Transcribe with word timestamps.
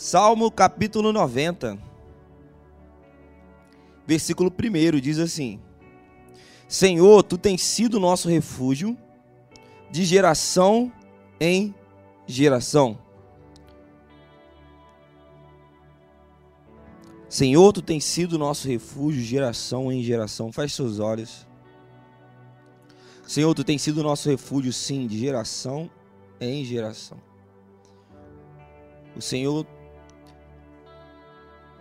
Salmo 0.00 0.48
capítulo 0.48 1.12
90, 1.12 1.76
versículo 4.06 4.48
1 4.48 5.00
diz 5.00 5.18
assim: 5.18 5.60
Senhor, 6.68 7.24
tu 7.24 7.36
tens 7.36 7.62
sido 7.62 7.98
nosso 7.98 8.28
refúgio 8.28 8.96
de 9.90 10.04
geração 10.04 10.92
em 11.40 11.74
geração. 12.28 12.96
Senhor, 17.28 17.72
tu 17.72 17.82
tens 17.82 18.04
sido 18.04 18.38
nosso 18.38 18.68
refúgio 18.68 19.20
geração 19.20 19.90
em 19.90 20.00
geração. 20.00 20.52
Feche 20.52 20.76
seus 20.76 21.00
olhos. 21.00 21.44
Senhor, 23.26 23.52
tu 23.52 23.64
tens 23.64 23.82
sido 23.82 24.04
nosso 24.04 24.30
refúgio, 24.30 24.72
sim, 24.72 25.08
de 25.08 25.18
geração 25.18 25.90
em 26.40 26.64
geração. 26.64 27.18
O 29.16 29.20
Senhor 29.20 29.66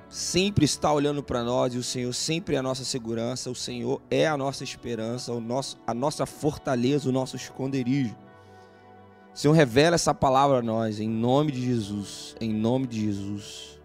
sempre 0.09 0.65
está 0.65 0.91
olhando 0.91 1.21
para 1.21 1.43
nós 1.43 1.73
e 1.73 1.77
o 1.77 1.83
Senhor 1.83 2.13
sempre 2.13 2.55
é 2.55 2.59
a 2.59 2.63
nossa 2.63 2.83
segurança, 2.83 3.49
o 3.49 3.55
Senhor 3.55 4.01
é 4.09 4.27
a 4.27 4.37
nossa 4.37 4.63
esperança, 4.63 5.33
o 5.33 5.39
nosso, 5.39 5.77
a 5.85 5.93
nossa 5.93 6.25
fortaleza, 6.25 7.09
o 7.09 7.11
nosso 7.11 7.35
esconderijo. 7.35 8.15
O 9.33 9.37
Senhor 9.37 9.53
revela 9.53 9.95
essa 9.95 10.13
palavra 10.13 10.59
a 10.59 10.61
nós, 10.61 10.99
em 10.99 11.09
nome 11.09 11.51
de 11.51 11.63
Jesus, 11.63 12.35
em 12.39 12.53
nome 12.53 12.87
de 12.87 13.01
Jesus. 13.01 13.77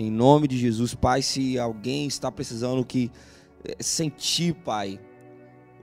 Em 0.00 0.12
nome 0.12 0.46
de 0.46 0.56
Jesus, 0.56 0.94
Pai, 0.94 1.22
se 1.22 1.58
alguém 1.58 2.06
está 2.06 2.30
precisando 2.30 2.84
que 2.84 3.10
eh, 3.64 3.82
sentir, 3.82 4.54
Pai, 4.54 5.00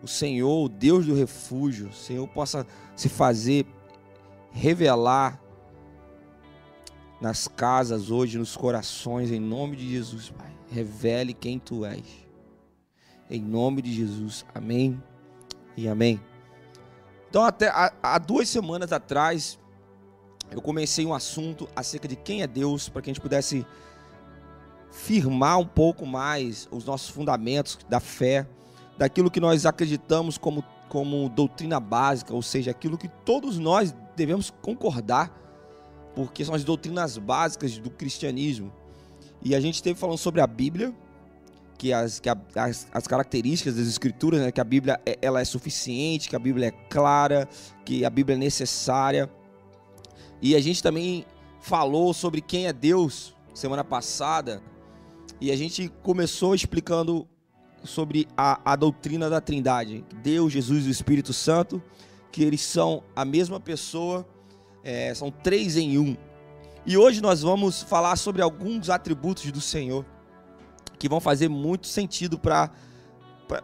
o 0.01 0.07
Senhor, 0.07 0.63
o 0.63 0.69
Deus 0.69 1.05
do 1.05 1.13
refúgio, 1.13 1.89
o 1.89 1.93
Senhor 1.93 2.25
possa 2.29 2.65
se 2.95 3.09
fazer 3.09 3.65
revelar 4.51 5.37
nas 7.19 7.47
casas 7.47 8.11
hoje, 8.11 8.37
nos 8.37 8.55
corações, 8.55 9.31
em 9.31 9.39
nome 9.39 9.75
de 9.75 9.89
Jesus, 9.89 10.29
Pai. 10.29 10.51
Revele 10.69 11.33
quem 11.33 11.57
tu 11.59 11.85
és. 11.85 12.03
Em 13.29 13.41
nome 13.41 13.81
de 13.81 13.93
Jesus. 13.93 14.45
Amém 14.53 15.01
e 15.77 15.87
amém. 15.87 16.21
Então, 17.29 17.43
até 17.43 17.69
há, 17.69 18.17
duas 18.17 18.47
semanas 18.49 18.91
atrás, 18.91 19.59
eu 20.51 20.61
comecei 20.61 21.05
um 21.05 21.13
assunto 21.13 21.67
acerca 21.75 22.07
de 22.07 22.15
quem 22.15 22.41
é 22.41 22.47
Deus, 22.47 22.87
para 22.87 23.01
que 23.01 23.09
a 23.09 23.13
gente 23.13 23.21
pudesse 23.21 23.65
firmar 24.91 25.59
um 25.59 25.65
pouco 25.65 26.05
mais 26.05 26.67
os 26.71 26.85
nossos 26.85 27.09
fundamentos 27.09 27.77
da 27.89 27.99
fé, 27.99 28.47
daquilo 28.97 29.29
que 29.29 29.41
nós 29.41 29.65
acreditamos 29.65 30.37
como, 30.37 30.63
como 30.87 31.27
doutrina 31.27 31.79
básica, 31.79 32.33
ou 32.33 32.41
seja, 32.41 32.71
aquilo 32.71 32.97
que 32.97 33.09
todos 33.09 33.57
nós 33.57 33.93
devemos 34.15 34.49
concordar 34.61 35.44
porque 36.15 36.45
são 36.45 36.55
as 36.55 36.63
doutrinas 36.63 37.17
básicas 37.17 37.77
do 37.77 37.89
cristianismo. 37.89 38.71
E 39.43 39.53
a 39.53 39.59
gente 39.59 39.75
esteve 39.75 39.99
falando 39.99 40.17
sobre 40.17 40.41
a 40.41 40.47
Bíblia, 40.47 40.95
que 41.77 41.91
as, 41.91 42.19
que 42.19 42.29
a, 42.29 42.37
as, 42.55 42.87
as, 42.91 43.05
características 43.05 43.75
das 43.75 43.87
escrituras, 43.87 44.39
né, 44.39 44.51
que 44.51 44.61
a 44.61 44.63
Bíblia 44.63 44.99
é, 45.05 45.19
ela 45.21 45.41
é 45.41 45.45
suficiente, 45.45 46.29
que 46.29 46.35
a 46.35 46.39
Bíblia 46.39 46.69
é 46.69 46.71
clara, 46.71 47.47
que 47.83 48.05
a 48.05 48.09
Bíblia 48.09 48.35
é 48.35 48.39
necessária. 48.39 49.29
E 50.41 50.55
a 50.55 50.61
gente 50.61 50.81
também 50.81 51.25
falou 51.59 52.13
sobre 52.13 52.41
quem 52.41 52.67
é 52.67 52.73
Deus 52.73 53.35
semana 53.53 53.83
passada, 53.83 54.61
e 55.39 55.51
a 55.51 55.55
gente 55.55 55.89
começou 56.01 56.55
explicando 56.55 57.27
sobre 57.83 58.27
a, 58.35 58.73
a 58.73 58.75
doutrina 58.75 59.29
da 59.29 59.41
Trindade, 59.41 60.03
Deus, 60.23 60.51
Jesus 60.51 60.85
e 60.85 60.89
o 60.89 60.91
Espírito 60.91 61.33
Santo, 61.33 61.81
que 62.31 62.43
eles 62.43 62.61
são 62.61 63.03
a 63.15 63.23
mesma 63.23 63.59
pessoa 63.59 64.25
é, 64.85 65.11
são 65.15 65.31
três 65.31 65.75
em 65.75 65.97
um. 65.97 66.15
E 66.85 66.95
hoje 66.95 67.19
nós 67.19 67.41
vamos 67.41 67.81
falar 67.81 68.15
sobre 68.15 68.43
alguns 68.43 68.91
atributos 68.91 69.51
do 69.51 69.59
Senhor 69.59 70.05
que 70.99 71.09
vão 71.09 71.19
fazer 71.19 71.49
muito 71.49 71.87
sentido 71.87 72.37
para 72.37 72.69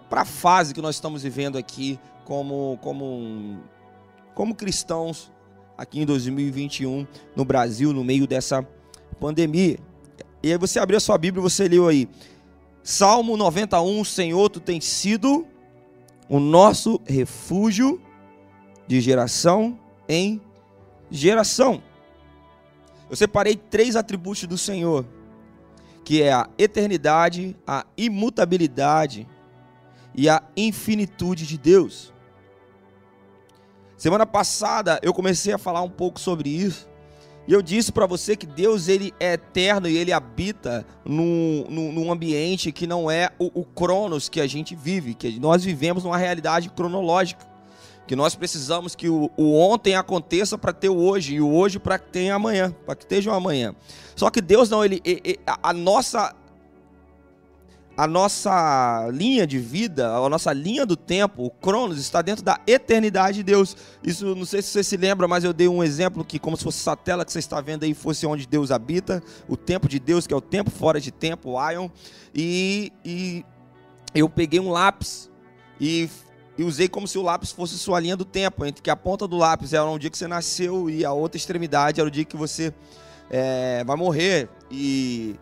a 0.09 0.25
fase 0.25 0.73
que 0.73 0.81
nós 0.81 0.95
estamos 0.95 1.21
vivendo 1.21 1.57
aqui 1.57 1.99
como, 2.25 2.79
como, 2.81 3.59
como 4.33 4.55
cristãos 4.55 5.31
aqui 5.77 6.01
em 6.01 6.05
2021 6.05 7.05
no 7.35 7.45
Brasil, 7.45 7.93
no 7.93 8.03
meio 8.03 8.25
dessa 8.25 8.67
pandemia. 9.19 9.77
E 10.41 10.51
aí 10.51 10.57
você 10.57 10.79
abriu 10.79 10.97
a 10.97 10.99
sua 10.99 11.17
Bíblia 11.19 11.41
você 11.41 11.67
leu 11.67 11.87
aí. 11.87 12.09
Salmo 12.83 13.37
91, 13.37 14.03
Senhor, 14.03 14.49
tu 14.49 14.59
tens 14.59 14.85
sido 14.85 15.45
o 16.27 16.39
nosso 16.39 16.99
refúgio 17.05 18.01
de 18.87 18.99
geração 18.99 19.77
em 20.09 20.41
geração. 21.11 21.83
Eu 23.09 23.15
separei 23.15 23.57
três 23.57 23.97
atributos 23.97 24.45
do 24.45 24.57
Senhor, 24.57 25.05
que 26.03 26.23
é 26.23 26.31
a 26.31 26.49
eternidade, 26.57 27.55
a 27.67 27.85
imutabilidade 27.97 29.27
e 30.15 30.29
a 30.29 30.41
infinitude 30.55 31.45
de 31.45 31.57
Deus. 31.57 32.13
Semana 33.97 34.25
passada 34.25 34.99
eu 35.03 35.13
comecei 35.13 35.53
a 35.53 35.57
falar 35.57 35.81
um 35.81 35.89
pouco 35.89 36.19
sobre 36.19 36.49
isso. 36.49 36.89
E 37.47 37.53
eu 37.53 37.61
disse 37.61 37.91
para 37.91 38.05
você 38.05 38.35
que 38.35 38.45
Deus 38.45 38.87
ele 38.87 39.13
é 39.19 39.33
eterno 39.33 39.89
e 39.89 39.97
ele 39.97 40.13
habita 40.13 40.85
num, 41.03 41.65
num, 41.69 42.11
ambiente 42.11 42.71
que 42.71 42.85
não 42.85 43.09
é 43.09 43.31
o, 43.39 43.61
o 43.61 43.65
cronos 43.65 44.29
que 44.29 44.39
a 44.39 44.45
gente 44.47 44.75
vive, 44.75 45.15
que 45.15 45.39
nós 45.39 45.63
vivemos 45.63 46.03
numa 46.03 46.17
realidade 46.17 46.69
cronológica 46.69 47.50
que 48.11 48.15
nós 48.17 48.35
precisamos 48.35 48.93
que 48.93 49.07
o, 49.07 49.31
o 49.37 49.57
ontem 49.57 49.95
aconteça 49.95 50.57
para 50.57 50.73
ter 50.73 50.89
o 50.89 50.97
hoje 50.97 51.35
e 51.35 51.41
o 51.41 51.49
hoje 51.49 51.79
para 51.79 51.97
que 51.97 52.11
tenha 52.11 52.35
amanhã, 52.35 52.75
para 52.85 52.93
que 52.93 53.05
esteja 53.05 53.31
um 53.31 53.33
amanhã. 53.33 53.73
Só 54.17 54.29
que 54.29 54.41
Deus 54.41 54.69
não, 54.69 54.83
ele, 54.83 55.01
ele 55.05 55.39
a, 55.47 55.69
a 55.69 55.73
nossa 55.73 56.35
a 57.95 58.05
nossa 58.07 59.07
linha 59.13 59.47
de 59.47 59.57
vida, 59.59 60.13
a 60.13 60.27
nossa 60.27 60.51
linha 60.51 60.85
do 60.85 60.97
tempo, 60.97 61.45
o 61.45 61.49
Cronos, 61.49 61.97
está 61.97 62.21
dentro 62.21 62.43
da 62.43 62.59
eternidade 62.67 63.37
de 63.37 63.43
Deus. 63.43 63.77
Isso, 64.03 64.35
não 64.35 64.43
sei 64.43 64.61
se 64.61 64.67
você 64.67 64.83
se 64.83 64.97
lembra, 64.97 65.25
mas 65.25 65.45
eu 65.45 65.53
dei 65.53 65.69
um 65.69 65.81
exemplo 65.81 66.25
que, 66.25 66.37
como 66.37 66.57
se 66.57 66.65
fosse 66.65 66.81
essa 66.81 66.97
tela 66.97 67.23
que 67.23 67.31
você 67.31 67.39
está 67.39 67.61
vendo 67.61 67.83
aí, 67.83 67.93
fosse 67.93 68.27
onde 68.27 68.45
Deus 68.45 68.71
habita, 68.71 69.23
o 69.47 69.55
tempo 69.55 69.87
de 69.87 69.99
Deus, 69.99 70.27
que 70.27 70.33
é 70.33 70.37
o 70.37 70.41
tempo 70.41 70.69
fora 70.69 70.99
de 70.99 71.11
tempo, 71.11 71.51
o 71.51 71.71
Ion. 71.71 71.87
E, 72.35 72.91
e 73.05 73.45
eu 74.13 74.27
peguei 74.27 74.59
um 74.59 74.69
lápis 74.69 75.31
e 75.79 76.09
e 76.57 76.63
usei 76.63 76.87
como 76.87 77.07
se 77.07 77.17
o 77.17 77.21
lápis 77.21 77.51
fosse 77.51 77.77
sua 77.77 77.99
linha 77.99 78.15
do 78.15 78.25
tempo, 78.25 78.65
entre 78.65 78.81
que 78.81 78.89
a 78.89 78.95
ponta 78.95 79.27
do 79.27 79.37
lápis 79.37 79.73
era 79.73 79.85
o 79.85 79.97
dia 79.97 80.09
que 80.09 80.17
você 80.17 80.27
nasceu 80.27 80.89
e 80.89 81.05
a 81.05 81.11
outra 81.11 81.37
extremidade 81.37 81.99
era 81.99 82.07
o 82.07 82.11
dia 82.11 82.25
que 82.25 82.35
você 82.35 82.73
é, 83.29 83.83
vai 83.85 83.95
morrer. 83.95 84.49
E 84.69 85.35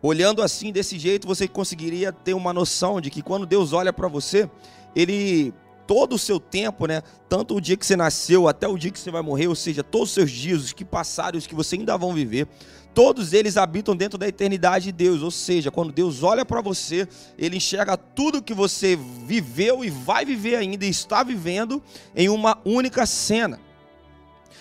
olhando 0.00 0.42
assim 0.42 0.72
desse 0.72 0.98
jeito, 0.98 1.26
você 1.26 1.48
conseguiria 1.48 2.12
ter 2.12 2.34
uma 2.34 2.52
noção 2.52 3.00
de 3.00 3.10
que 3.10 3.22
quando 3.22 3.44
Deus 3.44 3.72
olha 3.72 3.92
para 3.92 4.08
você, 4.08 4.48
ele 4.94 5.52
todo 5.92 6.14
o 6.14 6.18
seu 6.18 6.40
tempo, 6.40 6.86
né? 6.86 7.02
Tanto 7.28 7.54
o 7.54 7.60
dia 7.60 7.76
que 7.76 7.84
você 7.84 7.94
nasceu 7.94 8.48
até 8.48 8.66
o 8.66 8.78
dia 8.78 8.90
que 8.90 8.98
você 8.98 9.10
vai 9.10 9.20
morrer, 9.20 9.48
ou 9.48 9.54
seja, 9.54 9.84
todos 9.84 10.08
os 10.08 10.14
seus 10.14 10.30
dias, 10.30 10.64
os 10.64 10.72
que 10.72 10.86
passaram, 10.86 11.36
os 11.36 11.46
que 11.46 11.54
você 11.54 11.76
ainda 11.76 11.98
vão 11.98 12.14
viver, 12.14 12.48
todos 12.94 13.34
eles 13.34 13.58
habitam 13.58 13.94
dentro 13.94 14.16
da 14.16 14.26
eternidade 14.26 14.86
de 14.86 14.92
Deus. 14.92 15.20
Ou 15.20 15.30
seja, 15.30 15.70
quando 15.70 15.92
Deus 15.92 16.22
olha 16.22 16.46
para 16.46 16.62
você, 16.62 17.06
ele 17.36 17.58
enxerga 17.58 17.94
tudo 17.94 18.42
que 18.42 18.54
você 18.54 18.98
viveu 19.26 19.84
e 19.84 19.90
vai 19.90 20.24
viver 20.24 20.56
ainda 20.56 20.86
e 20.86 20.88
está 20.88 21.22
vivendo 21.22 21.82
em 22.16 22.30
uma 22.30 22.58
única 22.64 23.04
cena. 23.04 23.60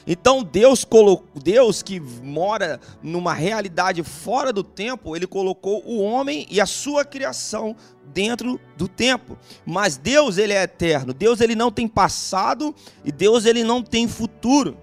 Então 0.06 0.44
Deus 0.44 0.84
colocou, 0.84 1.28
Deus 1.42 1.82
que 1.82 2.00
mora 2.00 2.80
numa 3.02 3.34
realidade 3.34 4.04
fora 4.04 4.52
do 4.52 4.64
tempo, 4.64 5.16
ele 5.16 5.28
colocou 5.28 5.84
o 5.86 6.02
homem 6.02 6.48
e 6.50 6.60
a 6.60 6.66
sua 6.66 7.06
criação 7.06 7.76
dentro 8.14 8.60
do 8.78 8.88
tempo. 8.88 9.38
Mas 9.66 9.98
Deus 9.98 10.38
ele 10.38 10.54
é 10.54 10.64
eterno. 10.64 11.14
Deus 11.14 11.42
ele 11.42 11.56
não 11.56 11.72
tem 11.72 11.88
passado 11.88 12.74
e 13.04 13.12
Deus 13.12 13.46
ele 13.46 13.64
não 13.64 13.82
tem 13.82 14.08
futuro. 14.08 14.78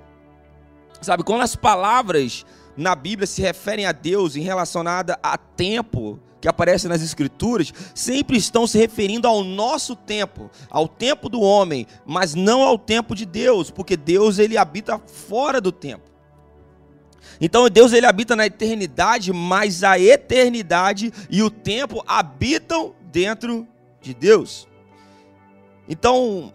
Sabe, 1.01 1.23
quando 1.23 1.43
as 1.43 1.55
palavras 1.55 2.45
na 2.77 2.95
Bíblia 2.95 3.27
se 3.27 3.43
referem 3.43 3.87
a 3.87 3.93
Deus 3.93 4.37
em 4.37 4.41
relacionada 4.41 5.19
a 5.23 5.37
tempo, 5.37 6.19
que 6.41 6.49
aparece 6.49 6.89
nas 6.89 7.03
Escrituras, 7.03 7.73
sempre 7.95 8.37
estão 8.37 8.67
se 8.67 8.79
referindo 8.79 9.27
ao 9.27 9.43
nosso 9.43 9.97
tempo, 9.97 10.51
ao 10.71 10.87
tempo 10.87 11.29
do 11.29 11.41
homem, 11.41 11.87
mas 12.07 12.35
não 12.35 12.63
ao 12.63 12.79
tempo 12.79 13.15
de 13.15 13.27
Deus, 13.27 13.71
porque 13.71 13.97
Deus 13.97 14.39
ele 14.39 14.57
habita 14.57 14.99
fora 14.99 15.61
do 15.61 15.73
tempo. 15.73 16.09
Então 17.41 17.69
Deus 17.69 17.93
ele 17.93 18.07
habita 18.07 18.35
na 18.35 18.47
eternidade, 18.47 19.33
mas 19.33 19.85
a 19.85 19.99
eternidade 19.99 21.13
e 21.31 21.43
o 21.43 21.51
tempo 21.51 22.03
habitam 22.07 22.95
dentro 23.13 23.67
de 24.01 24.15
Deus. 24.15 24.67
Então, 25.89 26.53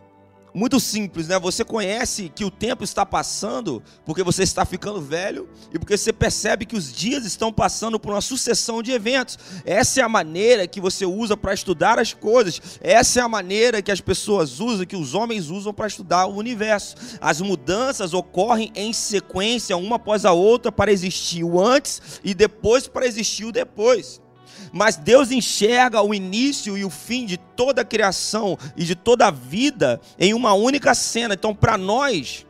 muito 0.53 0.79
simples, 0.79 1.27
né? 1.27 1.39
Você 1.39 1.65
conhece 1.65 2.31
que 2.33 2.45
o 2.45 2.51
tempo 2.51 2.83
está 2.83 3.05
passando 3.05 3.81
porque 4.05 4.23
você 4.23 4.43
está 4.43 4.65
ficando 4.65 5.01
velho 5.01 5.49
e 5.73 5.79
porque 5.79 5.97
você 5.97 6.13
percebe 6.13 6.65
que 6.65 6.75
os 6.75 6.93
dias 6.93 7.25
estão 7.25 7.51
passando 7.51 7.99
por 7.99 8.13
uma 8.13 8.21
sucessão 8.21 8.83
de 8.83 8.91
eventos. 8.91 9.37
Essa 9.65 10.01
é 10.01 10.03
a 10.03 10.09
maneira 10.09 10.67
que 10.67 10.79
você 10.79 11.05
usa 11.05 11.35
para 11.35 11.53
estudar 11.53 11.97
as 11.97 12.13
coisas. 12.13 12.61
Essa 12.81 13.19
é 13.19 13.23
a 13.23 13.27
maneira 13.27 13.81
que 13.81 13.91
as 13.91 14.01
pessoas 14.01 14.59
usam, 14.59 14.85
que 14.85 14.95
os 14.95 15.13
homens 15.13 15.49
usam 15.49 15.73
para 15.73 15.87
estudar 15.87 16.25
o 16.27 16.35
universo. 16.35 16.95
As 17.19 17.41
mudanças 17.41 18.13
ocorrem 18.13 18.71
em 18.75 18.93
sequência, 18.93 19.75
uma 19.75 19.95
após 19.95 20.25
a 20.25 20.31
outra, 20.31 20.71
para 20.71 20.91
existir 20.91 21.43
o 21.43 21.59
antes 21.59 22.01
e 22.23 22.33
depois 22.33 22.87
para 22.87 23.07
existir 23.07 23.45
o 23.45 23.51
depois. 23.51 24.22
Mas 24.71 24.95
Deus 24.95 25.31
enxerga 25.31 26.01
o 26.01 26.13
início 26.13 26.77
e 26.77 26.83
o 26.83 26.89
fim 26.89 27.25
de 27.25 27.37
toda 27.37 27.81
a 27.81 27.85
criação 27.85 28.57
e 28.75 28.83
de 28.83 28.95
toda 28.95 29.27
a 29.27 29.31
vida 29.31 29.99
em 30.19 30.33
uma 30.33 30.53
única 30.53 30.93
cena. 30.93 31.33
Então, 31.33 31.53
para 31.53 31.77
nós, 31.77 32.45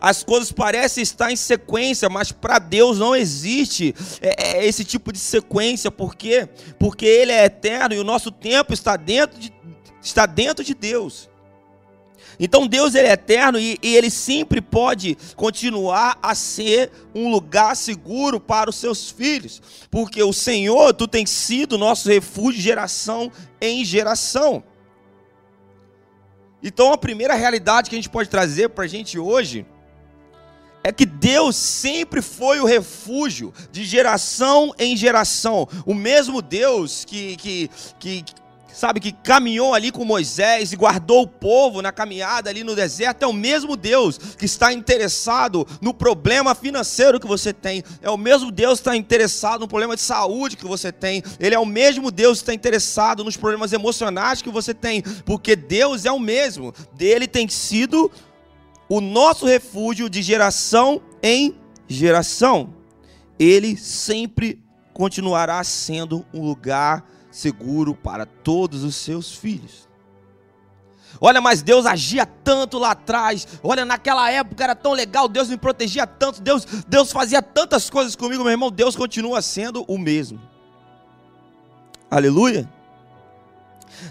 as 0.00 0.22
coisas 0.22 0.52
parecem 0.52 1.02
estar 1.02 1.32
em 1.32 1.36
sequência, 1.36 2.08
mas 2.08 2.30
para 2.30 2.58
Deus 2.58 2.98
não 2.98 3.14
existe 3.14 3.94
é, 4.20 4.58
é, 4.58 4.66
esse 4.66 4.84
tipo 4.84 5.12
de 5.12 5.18
sequência. 5.18 5.90
Por 5.90 6.14
quê? 6.14 6.48
Porque 6.78 7.06
Ele 7.06 7.32
é 7.32 7.44
eterno 7.44 7.94
e 7.94 7.98
o 7.98 8.04
nosso 8.04 8.30
tempo 8.30 8.72
está 8.72 8.96
dentro 8.96 9.38
de, 9.38 9.52
está 10.00 10.26
dentro 10.26 10.64
de 10.64 10.74
Deus. 10.74 11.28
Então 12.38 12.66
Deus 12.66 12.94
ele 12.94 13.08
é 13.08 13.12
eterno 13.12 13.58
e, 13.58 13.78
e, 13.82 13.96
ele 13.96 14.10
sempre 14.10 14.60
pode 14.60 15.16
continuar 15.34 16.18
a 16.22 16.34
ser 16.34 16.90
um 17.14 17.30
lugar 17.30 17.76
seguro 17.76 18.38
para 18.38 18.70
os 18.70 18.76
seus 18.76 19.10
filhos, 19.10 19.60
porque 19.90 20.22
o 20.22 20.32
Senhor, 20.32 20.94
tu 20.94 21.08
tens 21.08 21.30
sido 21.30 21.76
nosso 21.76 22.08
refúgio 22.08 22.60
geração 22.60 23.32
em 23.60 23.84
geração. 23.84 24.62
Então 26.62 26.92
a 26.92 26.98
primeira 26.98 27.34
realidade 27.34 27.90
que 27.90 27.96
a 27.96 27.98
gente 27.98 28.10
pode 28.10 28.28
trazer 28.28 28.68
para 28.68 28.84
a 28.84 28.88
gente 28.88 29.18
hoje 29.18 29.66
é 30.82 30.92
que 30.92 31.04
Deus 31.04 31.56
sempre 31.56 32.22
foi 32.22 32.60
o 32.60 32.64
refúgio 32.64 33.52
de 33.70 33.84
geração 33.84 34.72
em 34.78 34.96
geração. 34.96 35.68
O 35.84 35.92
mesmo 35.92 36.40
Deus 36.40 37.04
que, 37.04 37.36
que, 37.36 37.70
que, 37.98 38.24
sabe, 38.72 39.00
que 39.00 39.12
caminhou 39.12 39.74
ali 39.74 39.90
com 39.90 40.04
Moisés 40.04 40.72
e 40.72 40.76
guardou 40.76 41.22
o 41.22 41.26
povo 41.26 41.82
na 41.82 41.92
caminhada 41.92 42.50
ali 42.50 42.62
no 42.62 42.74
deserto, 42.74 43.22
é 43.22 43.26
o 43.26 43.32
mesmo 43.32 43.76
Deus 43.76 44.18
que 44.18 44.44
está 44.44 44.72
interessado 44.72 45.66
no 45.80 45.92
problema 45.92 46.54
financeiro 46.54 47.18
que 47.18 47.26
você 47.26 47.52
tem, 47.52 47.82
é 48.02 48.10
o 48.10 48.16
mesmo 48.16 48.50
Deus 48.50 48.78
que 48.78 48.82
está 48.82 48.96
interessado 48.96 49.60
no 49.60 49.68
problema 49.68 49.96
de 49.96 50.02
saúde 50.02 50.56
que 50.56 50.66
você 50.66 50.92
tem, 50.92 51.22
ele 51.40 51.54
é 51.54 51.58
o 51.58 51.66
mesmo 51.66 52.10
Deus 52.10 52.38
que 52.38 52.42
está 52.44 52.54
interessado 52.54 53.24
nos 53.24 53.36
problemas 53.36 53.72
emocionais 53.72 54.42
que 54.42 54.50
você 54.50 54.72
tem, 54.72 55.02
porque 55.24 55.56
Deus 55.56 56.04
é 56.04 56.12
o 56.12 56.20
mesmo, 56.20 56.72
dele 56.94 57.26
tem 57.26 57.48
sido 57.48 58.10
o 58.88 59.00
nosso 59.00 59.44
refúgio 59.44 60.08
de 60.08 60.22
geração 60.22 61.02
em 61.22 61.54
geração. 61.86 62.74
Ele 63.38 63.76
sempre 63.76 64.58
continuará 64.94 65.62
sendo 65.62 66.24
um 66.32 66.44
lugar 66.44 67.04
seguro 67.30 67.94
para 67.94 68.26
todos 68.26 68.82
os 68.82 68.96
seus 68.96 69.32
filhos. 69.32 69.88
Olha, 71.20 71.40
mas 71.40 71.62
Deus 71.62 71.86
agia 71.86 72.26
tanto 72.26 72.78
lá 72.78 72.90
atrás. 72.90 73.46
Olha, 73.62 73.84
naquela 73.84 74.30
época 74.30 74.62
era 74.62 74.74
tão 74.74 74.92
legal, 74.92 75.28
Deus 75.28 75.48
me 75.48 75.56
protegia 75.56 76.06
tanto, 76.06 76.40
Deus, 76.40 76.64
Deus 76.86 77.10
fazia 77.10 77.42
tantas 77.42 77.88
coisas 77.88 78.14
comigo, 78.14 78.42
meu 78.42 78.52
irmão. 78.52 78.70
Deus 78.70 78.94
continua 78.94 79.40
sendo 79.40 79.84
o 79.88 79.98
mesmo. 79.98 80.40
Aleluia. 82.10 82.70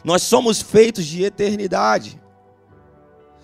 Nós 0.03 0.23
somos 0.23 0.61
feitos 0.61 1.05
de 1.05 1.23
eternidade. 1.23 2.19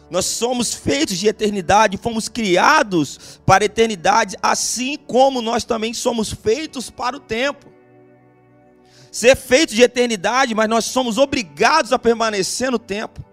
Nós 0.10 0.25
somos 0.25 0.74
feitos 0.74 1.18
de 1.18 1.28
eternidade, 1.28 1.98
fomos 1.98 2.28
criados 2.28 3.40
para 3.46 3.64
a 3.64 3.66
eternidade, 3.66 4.36
assim 4.42 4.98
como 4.98 5.42
nós 5.42 5.64
também 5.64 5.94
somos 5.94 6.31
feitos 6.31 6.90
para 6.90 7.16
o 7.16 7.20
tempo 7.20 7.73
ser 9.13 9.36
feito 9.36 9.75
de 9.75 9.83
eternidade, 9.83 10.56
mas 10.56 10.68
nós 10.68 10.86
somos 10.86 11.19
obrigados 11.19 11.94
a 11.94 12.00
permanecer 12.00 12.71
no 12.71 12.80
tempo. 12.80 13.24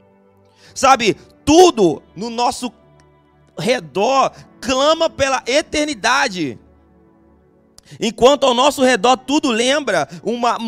Sabe, 0.75 1.17
tudo 1.43 2.03
no 2.15 2.29
nosso 2.29 2.71
redor 3.59 4.31
clama 4.61 5.09
pela 5.09 5.43
eternidade. 5.47 6.59
Enquanto 7.99 8.45
ao 8.45 8.53
nosso 8.53 8.85
redor 8.85 9.17
tudo 9.17 9.49
lembra 9.49 10.07
uma, 10.23 10.59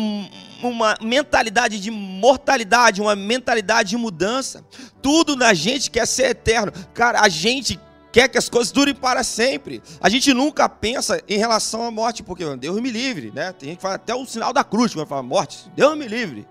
uma 0.63 0.97
mentalidade 0.99 1.79
de 1.79 1.91
mortalidade, 1.91 2.99
uma 2.99 3.15
mentalidade 3.15 3.91
de 3.91 3.97
mudança. 3.97 4.65
Tudo 4.99 5.35
na 5.35 5.53
gente 5.53 5.91
quer 5.91 6.07
ser 6.07 6.31
eterno. 6.31 6.71
Cara, 6.91 7.21
a 7.21 7.29
gente 7.29 7.79
quer 8.13 8.29
que 8.29 8.37
as 8.37 8.47
coisas 8.47 8.71
durem 8.71 8.93
para 8.93 9.23
sempre. 9.23 9.81
A 9.99 10.07
gente 10.07 10.31
nunca 10.35 10.69
pensa 10.69 11.19
em 11.27 11.37
relação 11.37 11.83
à 11.83 11.89
morte, 11.89 12.21
porque 12.21 12.45
Deus 12.55 12.79
me 12.79 12.91
livre, 12.91 13.31
né? 13.31 13.51
Tem 13.51 13.69
gente 13.69 13.77
que 13.77 13.81
fala 13.81 13.95
até 13.95 14.13
o 14.13 14.23
sinal 14.25 14.53
da 14.53 14.63
cruz 14.63 14.93
quando 14.93 15.07
fala 15.07 15.23
morte, 15.23 15.67
Deus 15.75 15.97
me 15.97 16.07
livre. 16.07 16.47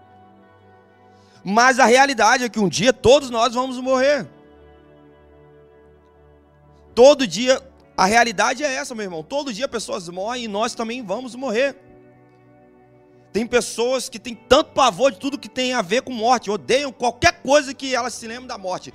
Mas 1.45 1.79
a 1.79 1.87
realidade 1.87 2.45
é 2.45 2.49
que 2.49 2.59
um 2.59 2.69
dia 2.69 2.93
todos 2.93 3.31
nós 3.31 3.55
vamos 3.55 3.79
morrer. 3.79 4.27
Todo 6.95 7.27
dia, 7.27 7.63
a 7.97 8.07
realidade 8.07 8.65
é 8.65 8.75
essa, 8.75 8.95
meu 8.95 9.05
irmão. 9.05 9.23
Todo 9.23 9.53
dia 9.53 9.69
pessoas 9.69 10.09
morrem 10.09 10.45
e 10.45 10.49
nós 10.49 10.75
também 10.75 11.01
vamos 11.01 11.35
morrer. 11.37 11.77
Tem 13.33 13.47
pessoas 13.47 14.09
que 14.09 14.19
têm 14.19 14.35
tanto 14.35 14.73
pavor 14.73 15.13
de 15.13 15.19
tudo 15.19 15.39
que 15.39 15.49
tem 15.49 15.73
a 15.73 15.81
ver 15.81 16.03
com 16.03 16.13
morte, 16.13 16.51
odeiam 16.51 16.93
qualquer 16.93 17.41
coisa 17.41 17.73
que 17.73 17.95
elas 17.95 18.13
se 18.15 18.27
lembrem 18.27 18.49
da 18.49 18.59
morte 18.59 18.93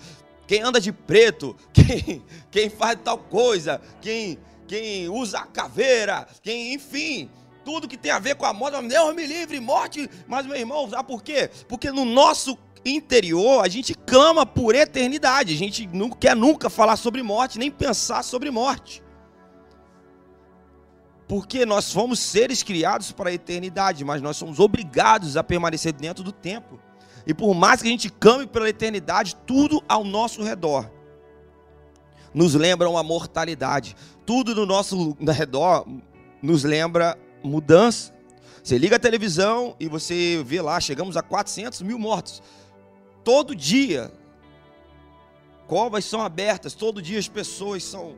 quem 0.47 0.61
anda 0.61 0.79
de 0.79 0.91
preto, 0.91 1.55
quem, 1.73 2.23
quem 2.49 2.69
faz 2.69 2.97
tal 3.03 3.17
coisa, 3.17 3.81
quem, 4.01 4.39
quem 4.67 5.09
usa 5.09 5.41
caveira, 5.41 6.27
quem, 6.41 6.73
enfim, 6.73 7.29
tudo 7.65 7.87
que 7.87 7.97
tem 7.97 8.11
a 8.11 8.19
ver 8.19 8.35
com 8.35 8.45
a 8.45 8.53
morte, 8.53 8.81
Deus 8.87 9.13
me 9.13 9.27
livre, 9.27 9.59
morte. 9.59 10.09
Mas, 10.25 10.45
meu 10.45 10.55
irmão, 10.55 10.89
sabe 10.89 11.07
por 11.07 11.21
quê? 11.21 11.49
Porque 11.67 11.91
no 11.91 12.05
nosso 12.05 12.57
interior 12.85 13.63
a 13.63 13.67
gente 13.67 13.93
clama 13.93 14.45
por 14.45 14.73
eternidade, 14.73 15.53
a 15.53 15.57
gente 15.57 15.85
não 15.87 16.09
quer 16.09 16.35
nunca 16.35 16.69
falar 16.69 16.95
sobre 16.95 17.21
morte, 17.21 17.59
nem 17.59 17.69
pensar 17.69 18.23
sobre 18.23 18.49
morte. 18.49 19.03
Porque 21.27 21.65
nós 21.65 21.91
fomos 21.91 22.19
seres 22.19 22.63
criados 22.63 23.11
para 23.11 23.29
a 23.29 23.33
eternidade, 23.33 24.05
mas 24.05 24.21
nós 24.21 24.37
somos 24.37 24.61
obrigados 24.61 25.35
a 25.35 25.43
permanecer 25.43 25.91
dentro 25.91 26.23
do 26.23 26.31
tempo. 26.31 26.79
E 27.27 27.33
por 27.33 27.53
mais 27.53 27.81
que 27.81 27.87
a 27.89 27.91
gente 27.91 28.09
came 28.09 28.47
pela 28.47 28.69
eternidade, 28.69 29.35
tudo 29.45 29.83
ao 29.87 30.03
nosso 30.03 30.41
redor 30.41 30.89
nos 32.33 32.53
lembra 32.53 32.89
uma 32.89 33.03
mortalidade. 33.03 33.95
Tudo 34.25 34.53
no 34.53 34.65
nosso 34.65 35.17
redor 35.27 35.85
nos 36.41 36.63
lembra 36.63 37.17
mudança. 37.43 38.13
Você 38.63 38.77
liga 38.77 38.97
a 38.97 38.99
televisão 38.99 39.75
e 39.79 39.87
você 39.87 40.43
vê 40.45 40.61
lá, 40.61 40.79
chegamos 40.79 41.17
a 41.17 41.21
400 41.21 41.81
mil 41.81 41.97
mortos. 41.97 42.41
Todo 43.23 43.55
dia, 43.55 44.11
covas 45.67 46.05
são 46.05 46.21
abertas, 46.21 46.73
todo 46.73 47.01
dia 47.01 47.19
as 47.19 47.27
pessoas 47.27 47.83
são 47.83 48.15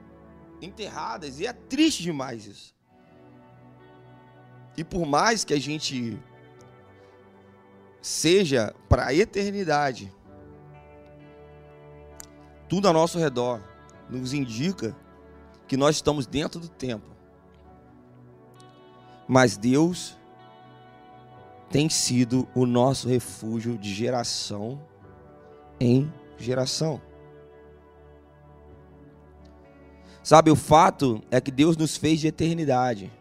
enterradas, 0.61 1.39
e 1.39 1.47
é 1.47 1.53
triste 1.53 2.03
demais 2.03 2.45
isso. 2.45 2.75
E 4.77 4.83
por 4.83 5.05
mais 5.05 5.43
que 5.43 5.53
a 5.53 5.59
gente 5.59 6.19
seja 8.01 8.73
para 8.87 9.07
a 9.07 9.13
eternidade. 9.13 10.13
Tudo 12.67 12.87
ao 12.87 12.93
nosso 12.93 13.17
redor 13.17 13.61
nos 14.09 14.33
indica 14.33 14.95
que 15.67 15.77
nós 15.77 15.95
estamos 15.95 16.25
dentro 16.25 16.59
do 16.59 16.69
tempo. 16.69 17.07
Mas 19.27 19.57
Deus 19.57 20.17
tem 21.69 21.89
sido 21.89 22.47
o 22.55 22.65
nosso 22.65 23.07
refúgio 23.07 23.77
de 23.77 23.93
geração 23.93 24.81
em 25.79 26.11
geração. 26.37 27.01
Sabe, 30.23 30.51
o 30.51 30.55
fato 30.55 31.23
é 31.31 31.39
que 31.39 31.51
Deus 31.51 31.77
nos 31.77 31.97
fez 31.97 32.19
de 32.19 32.27
eternidade. 32.27 33.11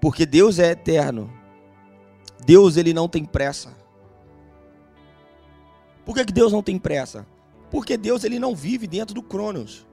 Porque 0.00 0.26
Deus 0.26 0.58
é 0.58 0.70
eterno 0.70 1.32
Deus 2.44 2.76
ele 2.76 2.92
não 2.92 3.08
tem 3.08 3.24
pressa. 3.24 3.74
Por 6.04 6.14
que, 6.14 6.24
que 6.24 6.32
Deus 6.32 6.52
não 6.52 6.62
tem 6.62 6.78
pressa? 6.78 7.26
Porque 7.70 7.96
Deus 7.96 8.24
ele 8.24 8.38
não 8.38 8.54
vive 8.54 8.86
dentro 8.86 9.14
do 9.14 9.22
Cronos. 9.22 9.86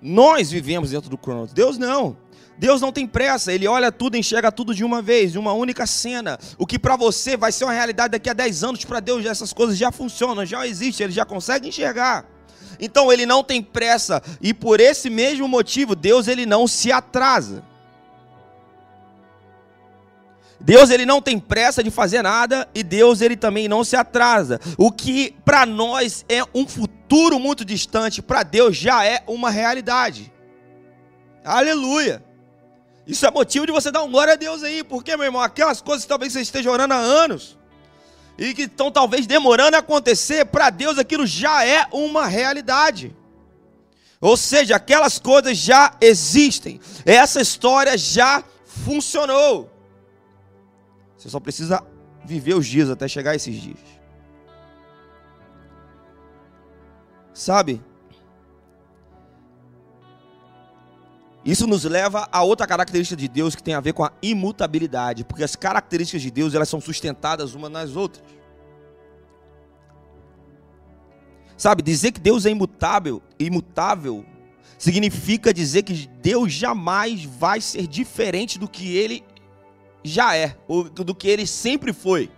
Nós 0.00 0.50
vivemos 0.50 0.90
dentro 0.90 1.10
do 1.10 1.18
Cronos. 1.18 1.52
Deus 1.52 1.78
não. 1.78 2.16
Deus 2.58 2.80
não 2.80 2.92
tem 2.92 3.06
pressa, 3.06 3.52
ele 3.52 3.66
olha 3.66 3.90
tudo, 3.90 4.16
enxerga 4.16 4.52
tudo 4.52 4.74
de 4.74 4.84
uma 4.84 5.00
vez, 5.00 5.32
de 5.32 5.38
uma 5.38 5.52
única 5.52 5.86
cena. 5.86 6.38
O 6.58 6.66
que 6.66 6.78
para 6.78 6.96
você 6.96 7.36
vai 7.36 7.50
ser 7.50 7.64
uma 7.64 7.72
realidade 7.72 8.12
daqui 8.12 8.28
a 8.28 8.34
10 8.34 8.62
anos, 8.62 8.84
para 8.84 9.00
Deus 9.00 9.24
essas 9.24 9.52
coisas 9.52 9.76
já 9.76 9.90
funcionam, 9.90 10.44
já 10.44 10.66
existem, 10.66 11.04
ele 11.04 11.12
já 11.12 11.24
consegue 11.24 11.68
enxergar. 11.68 12.26
Então 12.78 13.12
ele 13.12 13.26
não 13.26 13.42
tem 13.42 13.62
pressa 13.62 14.22
e 14.40 14.52
por 14.52 14.80
esse 14.80 15.08
mesmo 15.08 15.48
motivo 15.48 15.96
Deus 15.96 16.28
ele 16.28 16.44
não 16.44 16.66
se 16.66 16.92
atrasa. 16.92 17.64
Deus 20.62 20.90
ele 20.90 21.04
não 21.04 21.20
tem 21.20 21.38
pressa 21.40 21.82
de 21.82 21.90
fazer 21.90 22.22
nada 22.22 22.68
e 22.72 22.82
Deus 22.82 23.20
ele 23.20 23.36
também 23.36 23.66
não 23.66 23.82
se 23.82 23.96
atrasa. 23.96 24.60
O 24.78 24.92
que 24.92 25.34
para 25.44 25.66
nós 25.66 26.24
é 26.28 26.42
um 26.54 26.66
futuro 26.66 27.38
muito 27.40 27.64
distante, 27.64 28.22
para 28.22 28.44
Deus 28.44 28.76
já 28.76 29.04
é 29.04 29.24
uma 29.26 29.50
realidade. 29.50 30.32
Aleluia. 31.44 32.24
Isso 33.04 33.26
é 33.26 33.30
motivo 33.30 33.66
de 33.66 33.72
você 33.72 33.90
dar 33.90 34.04
um 34.04 34.10
glória 34.10 34.34
a 34.34 34.36
Deus 34.36 34.62
aí, 34.62 34.84
porque 34.84 35.16
meu 35.16 35.26
irmão, 35.26 35.42
aquelas 35.42 35.80
coisas 35.80 36.04
que 36.04 36.08
talvez 36.08 36.32
você 36.32 36.40
esteja 36.40 36.70
orando 36.70 36.94
há 36.94 36.98
anos 36.98 37.58
e 38.38 38.54
que 38.54 38.62
estão 38.62 38.90
talvez 38.92 39.26
demorando 39.26 39.76
a 39.76 39.80
acontecer, 39.80 40.44
para 40.46 40.70
Deus 40.70 40.96
aquilo 40.96 41.26
já 41.26 41.64
é 41.64 41.86
uma 41.90 42.26
realidade. 42.26 43.14
Ou 44.20 44.36
seja, 44.36 44.76
aquelas 44.76 45.18
coisas 45.18 45.58
já 45.58 45.92
existem. 46.00 46.80
Essa 47.04 47.40
história 47.40 47.98
já 47.98 48.44
funcionou. 48.64 49.71
Você 51.22 51.30
só 51.30 51.38
precisa 51.38 51.80
viver 52.24 52.54
os 52.54 52.66
dias 52.66 52.90
até 52.90 53.06
chegar 53.06 53.36
esses 53.36 53.54
dias. 53.54 53.78
Sabe? 57.32 57.80
Isso 61.44 61.64
nos 61.68 61.84
leva 61.84 62.28
a 62.32 62.42
outra 62.42 62.66
característica 62.66 63.16
de 63.16 63.28
Deus 63.28 63.54
que 63.54 63.62
tem 63.62 63.74
a 63.74 63.80
ver 63.80 63.92
com 63.92 64.02
a 64.02 64.10
imutabilidade, 64.20 65.24
porque 65.24 65.44
as 65.44 65.54
características 65.54 66.22
de 66.22 66.30
Deus 66.30 66.54
elas 66.54 66.68
são 66.68 66.80
sustentadas 66.80 67.54
umas 67.54 67.70
nas 67.70 67.94
outras. 67.94 68.24
Sabe, 71.56 71.84
dizer 71.84 72.10
que 72.10 72.20
Deus 72.20 72.46
é 72.46 72.50
imutável, 72.50 73.22
imutável, 73.38 74.26
significa 74.76 75.54
dizer 75.54 75.84
que 75.84 76.08
Deus 76.20 76.52
jamais 76.52 77.24
vai 77.24 77.60
ser 77.60 77.86
diferente 77.86 78.58
do 78.58 78.68
que 78.68 78.96
ele 78.96 79.24
já 80.02 80.36
é, 80.36 80.56
do 80.94 81.14
que 81.14 81.28
ele 81.28 81.46
sempre 81.46 81.92
foi. 81.92 82.30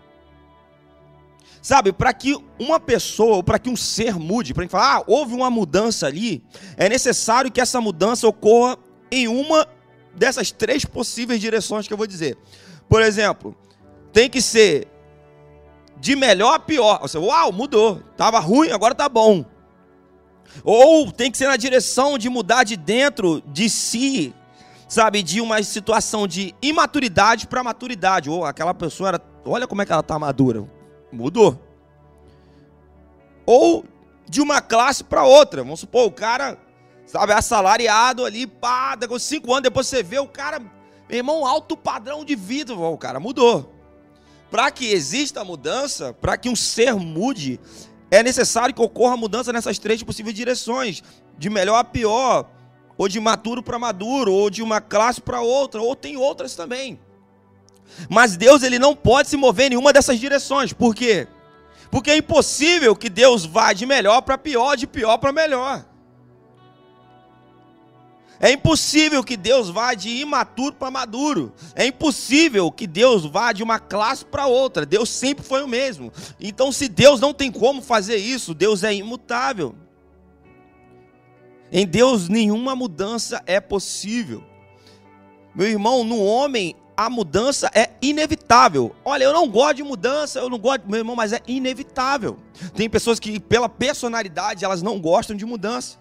Sabe, 1.62 1.92
para 1.92 2.12
que 2.12 2.36
uma 2.58 2.78
pessoa, 2.78 3.42
para 3.42 3.58
que 3.58 3.70
um 3.70 3.76
ser 3.76 4.18
mude, 4.18 4.52
para 4.52 4.68
falar, 4.68 4.98
ah, 4.98 5.04
houve 5.06 5.34
uma 5.34 5.48
mudança 5.50 6.06
ali, 6.06 6.44
é 6.76 6.90
necessário 6.90 7.50
que 7.50 7.60
essa 7.60 7.80
mudança 7.80 8.28
ocorra 8.28 8.76
em 9.10 9.28
uma 9.28 9.66
dessas 10.14 10.50
três 10.50 10.84
possíveis 10.84 11.40
direções 11.40 11.86
que 11.86 11.92
eu 11.92 11.96
vou 11.96 12.06
dizer. 12.06 12.36
Por 12.86 13.00
exemplo, 13.00 13.56
tem 14.12 14.28
que 14.28 14.42
ser 14.42 14.86
de 15.98 16.14
melhor 16.14 16.54
a 16.54 16.58
pior. 16.58 17.00
Você, 17.00 17.16
uau, 17.16 17.50
mudou. 17.50 18.02
Tava 18.14 18.38
ruim, 18.40 18.70
agora 18.70 18.94
tá 18.94 19.08
bom. 19.08 19.44
Ou 20.62 21.10
tem 21.10 21.30
que 21.30 21.38
ser 21.38 21.48
na 21.48 21.56
direção 21.56 22.18
de 22.18 22.28
mudar 22.28 22.64
de 22.64 22.76
dentro 22.76 23.42
de 23.46 23.70
si 23.70 24.34
sabe, 24.94 25.24
de 25.24 25.40
uma 25.40 25.60
situação 25.62 26.24
de 26.24 26.54
imaturidade 26.62 27.48
para 27.48 27.64
maturidade. 27.64 28.30
Ou 28.30 28.44
aquela 28.44 28.72
pessoa 28.72 29.08
era, 29.08 29.20
olha 29.44 29.66
como 29.66 29.82
é 29.82 29.86
que 29.86 29.90
ela 29.90 30.00
está 30.00 30.18
madura. 30.18 30.64
Mudou. 31.10 31.60
Ou 33.44 33.84
de 34.28 34.40
uma 34.40 34.60
classe 34.60 35.02
para 35.02 35.24
outra. 35.24 35.64
Vamos 35.64 35.80
supor, 35.80 36.06
o 36.06 36.12
cara, 36.12 36.56
sabe, 37.06 37.32
assalariado 37.32 38.24
ali, 38.24 38.46
pá, 38.46 38.96
com 39.08 39.18
cinco 39.18 39.52
anos, 39.52 39.64
depois 39.64 39.88
você 39.88 40.00
vê 40.00 40.20
o 40.20 40.28
cara, 40.28 40.60
meu 40.60 41.18
irmão, 41.18 41.44
alto 41.44 41.76
padrão 41.76 42.24
de 42.24 42.36
vida, 42.36 42.72
o 42.72 42.96
cara 42.96 43.18
mudou. 43.18 43.74
Para 44.48 44.70
que 44.70 44.92
exista 44.92 45.44
mudança, 45.44 46.12
para 46.12 46.36
que 46.38 46.48
um 46.48 46.54
ser 46.54 46.94
mude, 46.94 47.58
é 48.12 48.22
necessário 48.22 48.72
que 48.72 48.80
ocorra 48.80 49.16
mudança 49.16 49.52
nessas 49.52 49.76
três 49.76 50.00
possíveis 50.04 50.36
direções, 50.36 51.02
de 51.36 51.50
melhor 51.50 51.74
a 51.78 51.82
pior, 51.82 52.48
ou 52.96 53.08
de 53.08 53.18
maturo 53.20 53.62
para 53.62 53.78
maduro, 53.78 54.32
ou 54.32 54.48
de 54.50 54.62
uma 54.62 54.80
classe 54.80 55.20
para 55.20 55.40
outra, 55.40 55.80
ou 55.80 55.96
tem 55.96 56.16
outras 56.16 56.54
também. 56.54 56.98
Mas 58.08 58.36
Deus 58.36 58.62
ele 58.62 58.78
não 58.78 58.94
pode 58.94 59.28
se 59.28 59.36
mover 59.36 59.66
em 59.66 59.70
nenhuma 59.70 59.92
dessas 59.92 60.18
direções. 60.18 60.72
Por 60.72 60.94
quê? 60.94 61.28
Porque 61.90 62.10
é 62.10 62.16
impossível 62.16 62.96
que 62.96 63.08
Deus 63.08 63.44
vá 63.44 63.72
de 63.72 63.86
melhor 63.86 64.22
para 64.22 64.38
pior, 64.38 64.76
de 64.76 64.86
pior 64.86 65.18
para 65.18 65.32
melhor. 65.32 65.84
É 68.40 68.50
impossível 68.50 69.22
que 69.22 69.36
Deus 69.36 69.70
vá 69.70 69.94
de 69.94 70.10
imaturo 70.10 70.74
para 70.74 70.90
maduro. 70.90 71.52
É 71.74 71.86
impossível 71.86 72.70
que 72.70 72.86
Deus 72.86 73.24
vá 73.24 73.52
de 73.52 73.62
uma 73.62 73.78
classe 73.78 74.24
para 74.24 74.46
outra. 74.46 74.84
Deus 74.84 75.08
sempre 75.08 75.44
foi 75.44 75.62
o 75.62 75.68
mesmo. 75.68 76.12
Então, 76.40 76.72
se 76.72 76.88
Deus 76.88 77.20
não 77.20 77.32
tem 77.32 77.50
como 77.50 77.80
fazer 77.80 78.16
isso, 78.16 78.52
Deus 78.52 78.82
é 78.82 78.92
imutável. 78.92 79.74
Em 81.76 81.84
Deus 81.84 82.28
nenhuma 82.28 82.76
mudança 82.76 83.42
é 83.46 83.58
possível. 83.60 84.44
Meu 85.52 85.66
irmão, 85.66 86.04
no 86.04 86.22
homem 86.22 86.76
a 86.96 87.10
mudança 87.10 87.68
é 87.74 87.90
inevitável. 88.00 88.94
Olha, 89.04 89.24
eu 89.24 89.32
não 89.32 89.48
gosto 89.48 89.78
de 89.78 89.82
mudança, 89.82 90.38
eu 90.38 90.48
não 90.48 90.56
gosto, 90.56 90.88
meu 90.88 90.98
irmão, 91.00 91.16
mas 91.16 91.32
é 91.32 91.40
inevitável. 91.48 92.38
Tem 92.76 92.88
pessoas 92.88 93.18
que 93.18 93.40
pela 93.40 93.68
personalidade 93.68 94.64
elas 94.64 94.82
não 94.82 95.00
gostam 95.00 95.36
de 95.36 95.44
mudança. 95.44 95.98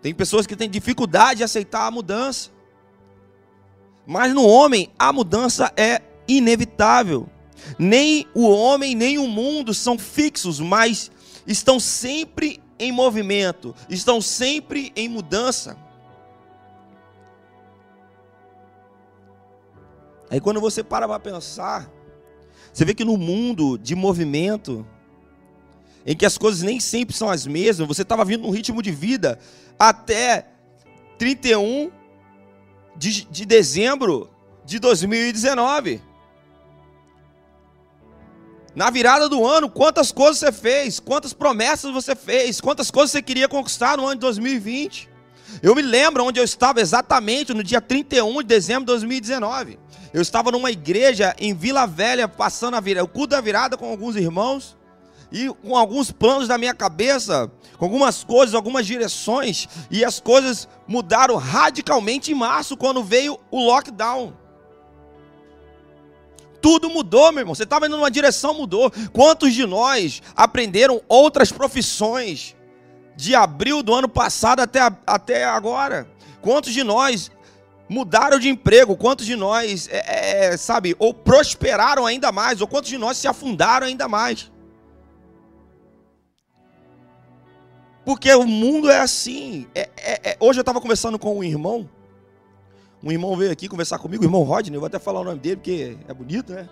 Tem 0.00 0.14
pessoas 0.14 0.46
que 0.46 0.54
têm 0.54 0.70
dificuldade 0.70 1.38
de 1.38 1.42
aceitar 1.42 1.84
a 1.84 1.90
mudança. 1.90 2.50
Mas 4.06 4.32
no 4.32 4.46
homem 4.46 4.92
a 4.96 5.12
mudança 5.12 5.72
é 5.76 6.02
inevitável. 6.28 7.28
Nem 7.76 8.28
o 8.32 8.48
homem 8.48 8.94
nem 8.94 9.18
o 9.18 9.26
mundo 9.26 9.74
são 9.74 9.98
fixos, 9.98 10.60
mas 10.60 11.10
estão 11.44 11.80
sempre 11.80 12.60
em 12.78 12.92
movimento, 12.92 13.74
estão 13.88 14.20
sempre 14.20 14.92
em 14.94 15.08
mudança. 15.08 15.76
Aí 20.30 20.40
quando 20.40 20.60
você 20.60 20.84
para 20.84 21.08
para 21.08 21.18
pensar, 21.18 21.90
você 22.72 22.84
vê 22.84 22.94
que 22.94 23.04
no 23.04 23.16
mundo 23.16 23.78
de 23.78 23.94
movimento, 23.94 24.86
em 26.06 26.16
que 26.16 26.26
as 26.26 26.38
coisas 26.38 26.62
nem 26.62 26.78
sempre 26.78 27.16
são 27.16 27.28
as 27.28 27.46
mesmas, 27.46 27.88
você 27.88 28.02
estava 28.02 28.24
vindo 28.24 28.42
num 28.42 28.50
ritmo 28.50 28.82
de 28.82 28.90
vida 28.90 29.38
até 29.78 30.48
31 31.18 31.90
de, 32.96 33.24
de 33.24 33.46
dezembro 33.46 34.30
de 34.64 34.78
2019. 34.78 36.07
Na 38.74 38.90
virada 38.90 39.28
do 39.28 39.46
ano, 39.46 39.68
quantas 39.68 40.12
coisas 40.12 40.38
você 40.38 40.52
fez, 40.52 41.00
quantas 41.00 41.32
promessas 41.32 41.92
você 41.92 42.14
fez, 42.14 42.60
quantas 42.60 42.90
coisas 42.90 43.10
você 43.10 43.22
queria 43.22 43.48
conquistar 43.48 43.96
no 43.96 44.04
ano 44.04 44.14
de 44.14 44.20
2020. 44.20 45.08
Eu 45.62 45.74
me 45.74 45.82
lembro 45.82 46.24
onde 46.24 46.38
eu 46.38 46.44
estava 46.44 46.80
exatamente 46.80 47.54
no 47.54 47.64
dia 47.64 47.80
31 47.80 48.42
de 48.42 48.44
dezembro 48.44 48.82
de 48.82 48.86
2019. 48.86 49.78
Eu 50.12 50.20
estava 50.20 50.50
numa 50.50 50.70
igreja 50.70 51.34
em 51.38 51.54
Vila 51.54 51.86
Velha, 51.86 52.28
passando 52.28 52.74
a 52.74 52.80
virada, 52.80 53.04
o 53.04 53.08
culto 53.08 53.28
da 53.28 53.40
virada 53.40 53.76
com 53.76 53.88
alguns 53.90 54.16
irmãos 54.16 54.76
e 55.32 55.48
com 55.48 55.76
alguns 55.76 56.10
planos 56.10 56.48
da 56.48 56.56
minha 56.56 56.74
cabeça, 56.74 57.50
com 57.76 57.84
algumas 57.84 58.24
coisas, 58.24 58.54
algumas 58.54 58.86
direções, 58.86 59.68
e 59.90 60.04
as 60.04 60.20
coisas 60.20 60.68
mudaram 60.86 61.36
radicalmente 61.36 62.32
em 62.32 62.34
março 62.34 62.76
quando 62.76 63.02
veio 63.02 63.38
o 63.50 63.62
lockdown. 63.64 64.32
Tudo 66.68 66.90
mudou, 66.90 67.32
meu 67.32 67.40
irmão. 67.40 67.54
Você 67.54 67.62
estava 67.62 67.86
indo 67.86 67.96
numa 67.96 68.10
direção, 68.10 68.52
mudou. 68.52 68.92
Quantos 69.10 69.54
de 69.54 69.64
nós 69.64 70.20
aprenderam 70.36 71.00
outras 71.08 71.50
profissões 71.50 72.54
de 73.16 73.34
abril 73.34 73.82
do 73.82 73.94
ano 73.94 74.06
passado 74.06 74.60
até, 74.60 74.80
até 75.06 75.44
agora? 75.46 76.06
Quantos 76.42 76.74
de 76.74 76.84
nós 76.84 77.30
mudaram 77.88 78.38
de 78.38 78.50
emprego? 78.50 78.98
Quantos 78.98 79.24
de 79.24 79.34
nós, 79.34 79.88
é, 79.90 80.50
é, 80.50 80.56
sabe, 80.58 80.94
ou 80.98 81.14
prosperaram 81.14 82.04
ainda 82.04 82.30
mais? 82.30 82.60
Ou 82.60 82.68
quantos 82.68 82.90
de 82.90 82.98
nós 82.98 83.16
se 83.16 83.26
afundaram 83.26 83.86
ainda 83.86 84.06
mais? 84.06 84.52
Porque 88.04 88.30
o 88.34 88.46
mundo 88.46 88.90
é 88.90 89.00
assim. 89.00 89.66
É, 89.74 89.88
é, 89.96 90.20
é 90.32 90.36
hoje 90.38 90.58
eu 90.58 90.62
estava 90.62 90.82
conversando 90.82 91.18
com 91.18 91.38
um 91.38 91.42
irmão 91.42 91.88
um 93.02 93.12
irmão 93.12 93.36
veio 93.36 93.52
aqui 93.52 93.68
conversar 93.68 93.98
comigo, 93.98 94.22
o 94.22 94.26
irmão 94.26 94.42
Rodney, 94.42 94.76
eu 94.76 94.80
vou 94.80 94.86
até 94.86 94.98
falar 94.98 95.20
o 95.20 95.24
nome 95.24 95.38
dele 95.38 95.56
porque 95.56 95.96
é 96.06 96.14
bonito, 96.14 96.52
né? 96.52 96.68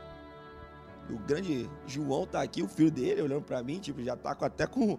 O 1.08 1.18
grande 1.18 1.70
João 1.86 2.26
tá 2.26 2.42
aqui, 2.42 2.62
o 2.62 2.68
filho 2.68 2.90
dele, 2.90 3.22
olhando 3.22 3.42
para 3.42 3.62
mim, 3.62 3.78
tipo, 3.78 4.02
já 4.02 4.16
tá 4.16 4.36
até 4.40 4.66
com, 4.66 4.98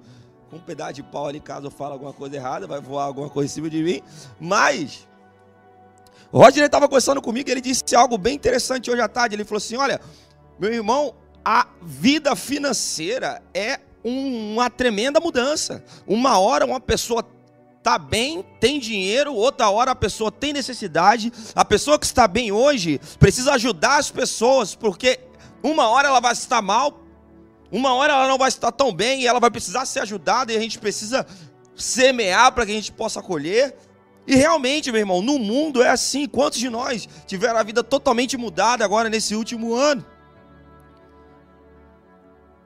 com 0.49 0.55
um 0.55 0.59
pedaço 0.59 0.93
de 0.93 1.03
pau 1.03 1.27
ali, 1.27 1.41
caso 1.41 1.67
eu 1.67 1.71
fale 1.71 1.93
alguma 1.93 2.13
coisa 2.13 2.35
errada, 2.37 2.65
vai 2.65 2.79
voar 2.79 3.03
alguma 3.03 3.29
coisa 3.29 3.51
em 3.51 3.53
cima 3.53 3.69
de 3.69 3.83
mim. 3.83 4.01
Mas, 4.39 5.05
o 6.31 6.39
Rodney 6.39 6.65
estava 6.65 6.87
conversando 6.87 7.21
comigo 7.21 7.49
ele 7.49 7.61
disse 7.61 7.95
algo 7.95 8.17
bem 8.17 8.35
interessante 8.35 8.89
hoje 8.89 9.01
à 9.01 9.07
tarde. 9.07 9.35
Ele 9.35 9.43
falou 9.45 9.57
assim: 9.57 9.75
Olha, 9.75 9.99
meu 10.59 10.73
irmão, 10.73 11.13
a 11.43 11.67
vida 11.81 12.35
financeira 12.35 13.41
é 13.53 13.79
uma 14.03 14.69
tremenda 14.69 15.19
mudança. 15.19 15.83
Uma 16.05 16.39
hora 16.39 16.65
uma 16.65 16.79
pessoa 16.79 17.23
está 17.87 17.97
bem, 17.97 18.43
tem 18.59 18.79
dinheiro, 18.81 19.33
outra 19.33 19.69
hora 19.69 19.91
a 19.91 19.95
pessoa 19.95 20.29
tem 20.29 20.51
necessidade. 20.51 21.31
A 21.55 21.63
pessoa 21.63 21.97
que 21.97 22.05
está 22.05 22.27
bem 22.27 22.51
hoje 22.51 22.99
precisa 23.17 23.53
ajudar 23.53 23.95
as 23.95 24.11
pessoas, 24.11 24.75
porque 24.75 25.17
uma 25.63 25.87
hora 25.87 26.09
ela 26.09 26.19
vai 26.19 26.33
estar 26.33 26.61
mal, 26.61 27.01
uma 27.71 27.93
hora 27.93 28.11
ela 28.11 28.27
não 28.27 28.37
vai 28.37 28.49
estar 28.49 28.73
tão 28.73 28.93
bem 28.93 29.21
e 29.21 29.27
ela 29.27 29.39
vai 29.39 29.49
precisar 29.49 29.85
ser 29.85 30.01
ajudada 30.01 30.51
e 30.51 30.57
a 30.57 30.59
gente 30.59 30.77
precisa 30.77 31.25
semear 31.77 32.51
para 32.51 32.65
que 32.65 32.73
a 32.73 32.75
gente 32.75 32.91
possa 32.91 33.21
colher. 33.21 33.73
E 34.27 34.35
realmente, 34.35 34.91
meu 34.91 34.99
irmão, 34.99 35.21
no 35.21 35.39
mundo 35.39 35.81
é 35.81 35.87
assim. 35.87 36.27
Quantos 36.27 36.59
de 36.59 36.69
nós 36.69 37.07
tiveram 37.25 37.57
a 37.57 37.63
vida 37.63 37.81
totalmente 37.81 38.35
mudada 38.35 38.83
agora 38.83 39.07
nesse 39.07 39.33
último 39.33 39.73
ano? 39.73 40.05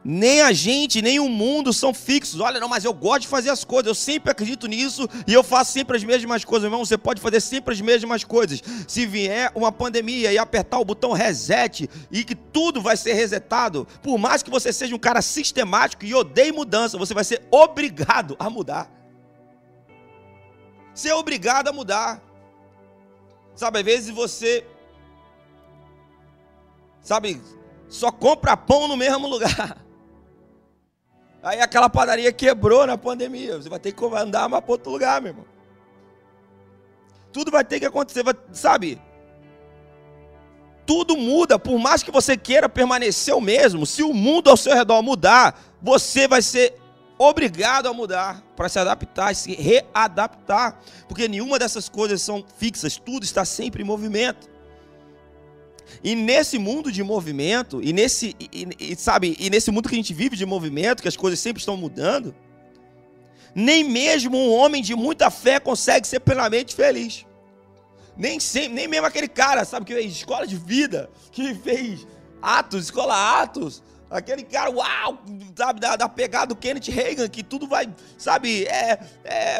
Nem 0.04 0.42
a 0.42 0.52
gente, 0.52 1.00
nem 1.00 1.20
o 1.20 1.30
mundo 1.30 1.72
são 1.72 1.94
fixos. 1.94 2.40
Olha, 2.40 2.60
não, 2.60 2.68
mas 2.68 2.84
eu 2.84 2.94
gosto 2.94 3.22
de 3.22 3.28
fazer 3.28 3.52
as 3.52 3.64
coisas. 3.64 3.88
Eu 3.88 3.96
sempre 3.96 4.32
acredito 4.32 4.68
nisso 4.68 5.08
e 5.28 5.34
eu 5.34 5.44
faço 5.44 5.72
sempre 5.72 5.96
as 5.96 6.04
mesmas 6.04 6.44
coisas. 6.44 6.64
Meu 6.64 6.76
irmão, 6.76 6.86
você 6.86 6.98
pode 6.98 7.22
fazer 7.22 7.40
sempre 7.40 7.74
as 7.74 7.82
mesmas 7.82 8.24
coisas. 8.24 8.64
Se 8.88 9.06
vier 9.06 9.52
uma 9.54 9.72
pandemia 9.72 10.34
e 10.34 10.40
apertar 10.40 10.80
o 10.80 10.86
botão 10.86 11.12
reset 11.12 11.88
e 12.10 12.24
que 12.24 12.34
tudo 12.34 12.82
vai 12.82 12.98
ser 12.98 13.14
resetado, 13.14 13.88
por 14.02 14.18
mais 14.18 14.42
que 14.42 14.50
você 14.50 14.74
seja 14.74 14.96
um 14.96 15.00
cara 15.00 15.22
sistemático 15.22 16.04
e 16.04 16.16
odeie 16.16 16.52
mudança, 16.52 16.98
você 16.98 17.14
vai 17.14 17.24
ser 17.24 17.44
obrigado 17.52 18.36
a 18.40 18.50
mudar. 18.50 18.90
Ser 20.96 21.14
obrigado 21.14 21.68
a 21.68 21.74
mudar. 21.74 22.22
Sabe, 23.56 23.80
às 23.80 23.86
vezes 23.86 24.10
você. 24.10 24.66
Sabe, 27.02 27.40
só 27.88 28.12
compra 28.12 28.58
pão 28.58 28.88
no 28.88 28.98
mesmo 28.98 29.28
lugar. 29.28 29.78
Aí 31.44 31.60
aquela 31.60 31.90
padaria 31.90 32.32
quebrou 32.32 32.86
na 32.86 32.98
pandemia. 32.98 33.58
Você 33.58 33.70
vai 33.70 33.80
ter 33.80 33.92
que 33.92 34.06
andar 34.06 34.48
para 34.50 34.64
outro 34.68 34.92
lugar, 34.92 35.22
meu 35.22 35.32
irmão. 35.32 35.46
Tudo 37.34 37.50
vai 37.50 37.64
ter 37.64 37.80
que 37.80 37.86
acontecer, 37.86 38.24
sabe? 38.52 39.02
Tudo 40.86 41.16
muda, 41.16 41.58
por 41.58 41.80
mais 41.80 42.04
que 42.04 42.12
você 42.12 42.36
queira 42.36 42.68
permanecer 42.68 43.34
o 43.34 43.40
mesmo, 43.40 43.86
se 43.86 44.04
o 44.04 44.14
mundo 44.14 44.50
ao 44.50 44.58
seu 44.58 44.74
redor 44.74 45.02
mudar, 45.02 45.58
você 45.82 46.28
vai 46.28 46.42
ser 46.42 46.78
obrigado 47.18 47.88
a 47.88 47.94
mudar 47.94 48.44
para 48.56 48.68
se 48.68 48.80
adaptar, 48.80 49.34
se 49.34 49.54
readaptar, 49.54 50.80
porque 51.08 51.28
nenhuma 51.28 51.58
dessas 51.58 51.88
coisas 51.88 52.22
são 52.22 52.44
fixas, 52.58 52.98
tudo 52.98 53.24
está 53.24 53.46
sempre 53.46 53.84
em 53.84 53.86
movimento. 53.86 54.51
E 56.04 56.16
nesse 56.16 56.58
mundo 56.58 56.92
de 56.92 57.04
movimento, 57.04 57.82
e 57.82 57.94
nesse, 57.94 58.36
e, 58.40 58.68
e, 58.80 58.96
sabe, 58.96 59.36
e 59.40 59.50
nesse 59.50 59.72
mundo 59.72 59.88
que 59.90 59.96
a 59.96 59.98
gente 59.98 60.14
vive 60.14 60.36
de 60.36 60.46
movimento, 60.46 61.02
que 61.02 61.08
as 61.08 61.18
coisas 61.18 61.40
sempre 61.40 61.60
estão 61.60 61.78
mudando, 61.78 62.36
nem 63.54 63.84
mesmo 63.84 64.38
um 64.38 64.54
homem 64.54 64.82
de 64.82 64.96
muita 64.96 65.30
fé 65.30 65.60
consegue 65.60 66.08
ser 66.08 66.22
plenamente 66.22 66.74
feliz. 66.74 67.26
Nem, 68.16 68.40
sempre, 68.40 68.70
nem 68.70 68.88
mesmo 68.88 69.08
aquele 69.08 69.28
cara, 69.28 69.66
sabe, 69.66 69.86
que 69.86 69.94
fez 69.94 70.12
escola 70.12 70.46
de 70.46 70.56
vida, 70.56 71.10
que 71.32 71.54
fez 71.56 72.06
Atos, 72.42 72.86
escola 72.86 73.42
Atos, 73.42 73.82
aquele 74.10 74.44
cara, 74.44 74.70
uau, 74.70 75.20
sabe, 75.56 75.80
da, 75.80 75.96
da 75.96 76.10
pegada 76.10 76.48
do 76.48 76.56
Kenneth 76.56 76.92
Reagan, 76.92 77.28
que 77.30 77.44
tudo 77.44 77.68
vai, 77.68 77.88
sabe, 78.18 78.66
é, 78.66 79.00
é 79.24 79.60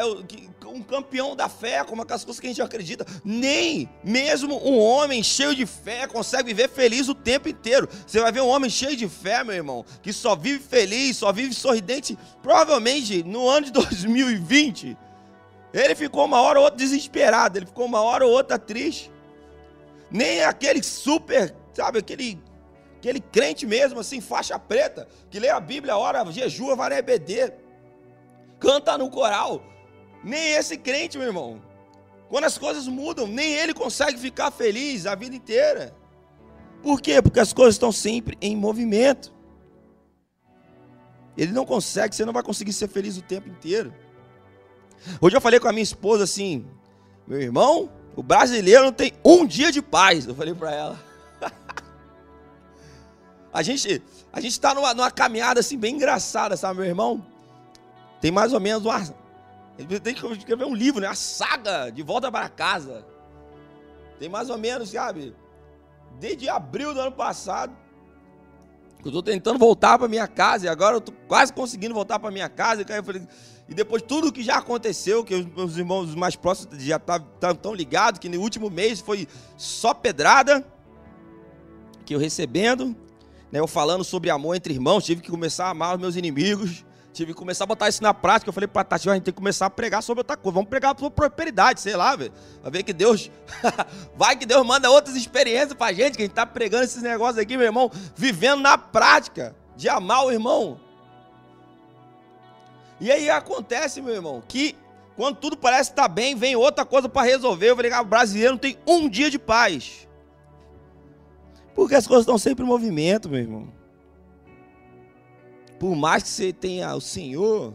um 0.72 0.82
campeão 0.82 1.36
da 1.36 1.48
fé, 1.48 1.84
como 1.84 2.02
aquelas 2.02 2.24
coisas 2.24 2.40
que 2.40 2.46
a 2.46 2.50
gente 2.50 2.62
acredita. 2.62 3.06
Nem 3.24 3.88
mesmo 4.02 4.56
um 4.66 4.78
homem 4.78 5.22
cheio 5.22 5.54
de 5.54 5.66
fé 5.66 6.06
consegue 6.06 6.54
viver 6.54 6.68
feliz 6.68 7.08
o 7.08 7.14
tempo 7.14 7.48
inteiro. 7.48 7.88
Você 8.06 8.20
vai 8.20 8.32
ver 8.32 8.40
um 8.40 8.48
homem 8.48 8.70
cheio 8.70 8.96
de 8.96 9.08
fé, 9.08 9.44
meu 9.44 9.54
irmão, 9.54 9.84
que 10.02 10.12
só 10.12 10.34
vive 10.34 10.62
feliz, 10.62 11.16
só 11.16 11.32
vive 11.32 11.54
sorridente, 11.54 12.18
provavelmente 12.42 13.22
no 13.22 13.48
ano 13.48 13.66
de 13.66 13.72
2020. 13.72 14.96
Ele 15.72 15.94
ficou 15.94 16.24
uma 16.24 16.40
hora 16.40 16.58
ou 16.58 16.64
outra 16.64 16.78
desesperado, 16.78 17.58
ele 17.58 17.66
ficou 17.66 17.86
uma 17.86 18.00
hora 18.00 18.26
ou 18.26 18.32
outra 18.32 18.58
triste. 18.58 19.10
Nem 20.10 20.42
aquele 20.44 20.82
super, 20.82 21.54
sabe, 21.72 21.98
aquele 21.98 22.38
aquele 23.02 23.18
crente 23.18 23.66
mesmo, 23.66 23.98
assim, 23.98 24.20
faixa 24.20 24.56
preta, 24.56 25.08
que 25.28 25.40
lê 25.40 25.48
a 25.48 25.58
Bíblia, 25.58 25.96
ora, 25.96 26.24
jejua, 26.30 26.76
vai 26.76 26.88
na 26.88 26.98
EBD, 26.98 27.52
canta 28.60 28.96
no 28.96 29.10
coral. 29.10 29.60
Nem 30.22 30.52
esse 30.52 30.76
crente, 30.76 31.18
meu 31.18 31.26
irmão. 31.26 31.60
Quando 32.28 32.44
as 32.44 32.56
coisas 32.56 32.88
mudam, 32.88 33.26
nem 33.26 33.52
ele 33.52 33.74
consegue 33.74 34.18
ficar 34.18 34.50
feliz 34.50 35.06
a 35.06 35.14
vida 35.14 35.36
inteira. 35.36 35.94
Por 36.82 37.00
quê? 37.00 37.20
Porque 37.20 37.40
as 37.40 37.52
coisas 37.52 37.74
estão 37.74 37.92
sempre 37.92 38.36
em 38.40 38.56
movimento. 38.56 39.32
Ele 41.36 41.52
não 41.52 41.64
consegue, 41.64 42.14
você 42.14 42.24
não 42.24 42.32
vai 42.32 42.42
conseguir 42.42 42.72
ser 42.72 42.88
feliz 42.88 43.16
o 43.16 43.22
tempo 43.22 43.48
inteiro. 43.48 43.94
Hoje 45.20 45.36
eu 45.36 45.40
falei 45.40 45.58
com 45.60 45.68
a 45.68 45.72
minha 45.72 45.82
esposa 45.82 46.24
assim: 46.24 46.66
meu 47.26 47.40
irmão, 47.40 47.90
o 48.16 48.22
brasileiro 48.22 48.84
não 48.84 48.92
tem 48.92 49.12
um 49.24 49.46
dia 49.46 49.72
de 49.72 49.82
paz. 49.82 50.26
Eu 50.26 50.34
falei 50.34 50.54
para 50.54 50.72
ela. 50.72 51.04
A 53.52 53.62
gente 53.62 54.02
a 54.32 54.40
gente 54.40 54.52
está 54.52 54.74
numa, 54.74 54.94
numa, 54.94 55.10
caminhada 55.10 55.60
assim 55.60 55.76
bem 55.76 55.96
engraçada, 55.96 56.56
sabe, 56.56 56.80
meu 56.80 56.88
irmão? 56.88 57.22
Tem 58.18 58.30
mais 58.30 58.54
ou 58.54 58.60
menos 58.60 58.82
uma. 58.82 59.14
Ele 59.78 59.98
tem 59.98 60.14
que 60.14 60.26
escrever 60.26 60.64
um 60.64 60.74
livro, 60.74 61.00
né? 61.00 61.08
A 61.08 61.14
saga 61.14 61.90
de 61.90 62.02
volta 62.02 62.30
para 62.30 62.48
casa. 62.48 63.04
Tem 64.18 64.28
mais 64.28 64.50
ou 64.50 64.58
menos, 64.58 64.90
sabe? 64.90 65.34
Desde 66.20 66.48
abril 66.48 66.94
do 66.94 67.00
ano 67.00 67.12
passado. 67.12 67.72
Eu 69.00 69.08
estou 69.08 69.22
tentando 69.22 69.58
voltar 69.58 69.98
para 69.98 70.06
minha 70.06 70.28
casa 70.28 70.66
e 70.66 70.68
agora 70.68 70.94
eu 70.94 70.98
estou 70.98 71.14
quase 71.26 71.52
conseguindo 71.52 71.94
voltar 71.94 72.18
para 72.18 72.30
minha 72.30 72.48
casa. 72.48 72.84
E 73.68 73.74
depois 73.74 74.02
tudo 74.02 74.32
que 74.32 74.42
já 74.42 74.58
aconteceu, 74.58 75.24
que 75.24 75.34
os 75.34 75.46
meus 75.46 75.76
irmãos 75.76 76.14
mais 76.14 76.36
próximos 76.36 76.80
já 76.82 76.96
estão 76.96 77.18
tá, 77.40 77.54
tão 77.54 77.74
ligados, 77.74 78.20
que 78.20 78.28
no 78.28 78.40
último 78.40 78.70
mês 78.70 79.00
foi 79.00 79.26
só 79.56 79.92
pedrada 79.92 80.64
que 82.04 82.14
eu 82.14 82.18
recebendo 82.18 82.96
né, 83.52 83.60
eu 83.60 83.66
falando 83.66 84.02
sobre 84.02 84.30
amor 84.30 84.56
entre 84.56 84.72
irmãos, 84.72 85.04
tive 85.04 85.20
que 85.20 85.30
começar 85.30 85.66
a 85.66 85.70
amar 85.70 85.94
os 85.94 86.00
meus 86.00 86.16
inimigos, 86.16 86.84
tive 87.12 87.32
que 87.32 87.38
começar 87.38 87.64
a 87.64 87.66
botar 87.66 87.88
isso 87.88 88.02
na 88.02 88.14
prática. 88.14 88.48
Eu 88.48 88.52
falei 88.52 88.66
para 88.66 88.84
Tati, 88.84 89.08
a 89.08 89.14
gente 89.14 89.24
tem 89.24 89.32
que 89.32 89.38
começar 89.38 89.66
a 89.66 89.70
pregar 89.70 90.02
sobre 90.02 90.20
outra 90.20 90.36
coisa, 90.36 90.54
vamos 90.54 90.68
pregar 90.68 90.96
sobre 90.98 91.14
prosperidade, 91.14 91.80
sei 91.80 91.94
lá, 91.94 92.16
velho. 92.16 92.32
Vai 92.62 92.70
ver 92.70 92.82
que 92.82 92.92
Deus, 92.92 93.30
vai 94.16 94.36
que 94.36 94.46
Deus 94.46 94.66
manda 94.66 94.90
outras 94.90 95.16
experiências 95.16 95.74
pra 95.74 95.92
gente, 95.92 96.16
que 96.16 96.22
a 96.22 96.26
gente 96.26 96.34
tá 96.34 96.46
pregando 96.46 96.84
esses 96.84 97.02
negócios 97.02 97.38
aqui, 97.38 97.56
meu 97.56 97.66
irmão, 97.66 97.90
vivendo 98.16 98.60
na 98.60 98.78
prática 98.78 99.54
de 99.76 99.88
amar 99.88 100.24
o 100.24 100.32
irmão. 100.32 100.80
E 103.00 103.10
aí 103.10 103.28
acontece, 103.28 104.00
meu 104.00 104.14
irmão, 104.14 104.42
que 104.46 104.76
quando 105.16 105.36
tudo 105.36 105.56
parece 105.56 105.90
estar 105.90 106.02
tá 106.02 106.08
bem, 106.08 106.34
vem 106.34 106.56
outra 106.56 106.84
coisa 106.84 107.08
para 107.08 107.26
resolver. 107.26 107.70
Eu 107.70 107.76
falei, 107.76 107.92
ah, 107.92 108.00
o 108.00 108.04
brasileiro 108.04 108.52
não 108.52 108.58
tem 108.58 108.78
um 108.86 109.08
dia 109.08 109.30
de 109.30 109.38
paz. 109.38 110.08
Porque 111.74 111.94
as 111.94 112.06
coisas 112.06 112.22
estão 112.22 112.38
sempre 112.38 112.64
em 112.64 112.68
movimento, 112.68 113.28
meu 113.28 113.40
irmão. 113.40 113.81
Por 115.82 115.96
mais 115.96 116.22
que 116.22 116.28
você 116.28 116.52
tenha 116.52 116.94
o 116.94 117.00
Senhor 117.00 117.74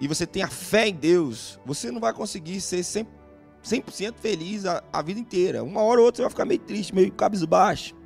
e 0.00 0.06
você 0.06 0.24
tenha 0.24 0.46
fé 0.46 0.86
em 0.86 0.94
Deus, 0.94 1.58
você 1.66 1.90
não 1.90 2.00
vai 2.00 2.12
conseguir 2.12 2.60
ser 2.60 2.78
100%, 2.78 3.06
100 3.60 4.12
feliz 4.12 4.64
a, 4.64 4.80
a 4.92 5.02
vida 5.02 5.18
inteira. 5.18 5.64
Uma 5.64 5.82
hora 5.82 5.98
ou 5.98 6.06
outra 6.06 6.18
você 6.18 6.22
vai 6.22 6.30
ficar 6.30 6.44
meio 6.44 6.60
triste, 6.60 6.94
meio 6.94 7.10
cabisbaixo. 7.10 7.96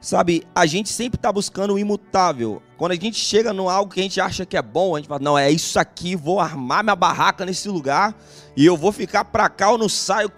Sabe, 0.00 0.46
a 0.54 0.64
gente 0.64 0.88
sempre 0.90 1.16
está 1.16 1.32
buscando 1.32 1.74
o 1.74 1.78
imutável. 1.78 2.62
Quando 2.76 2.92
a 2.92 2.94
gente 2.94 3.18
chega 3.18 3.52
no 3.52 3.68
algo 3.68 3.92
que 3.92 3.98
a 3.98 4.02
gente 4.02 4.20
acha 4.20 4.46
que 4.46 4.56
é 4.56 4.62
bom, 4.62 4.94
a 4.94 4.98
gente 5.00 5.08
fala, 5.08 5.20
não, 5.20 5.36
é 5.36 5.50
isso 5.50 5.76
aqui, 5.78 6.14
vou 6.14 6.38
armar 6.38 6.84
minha 6.84 6.94
barraca 6.94 7.44
nesse 7.44 7.68
lugar 7.68 8.14
e 8.56 8.64
eu 8.64 8.76
vou 8.76 8.92
ficar 8.92 9.24
para 9.24 9.48
cá, 9.48 9.72
eu 9.72 9.78
não 9.78 9.88
saio, 9.88 10.30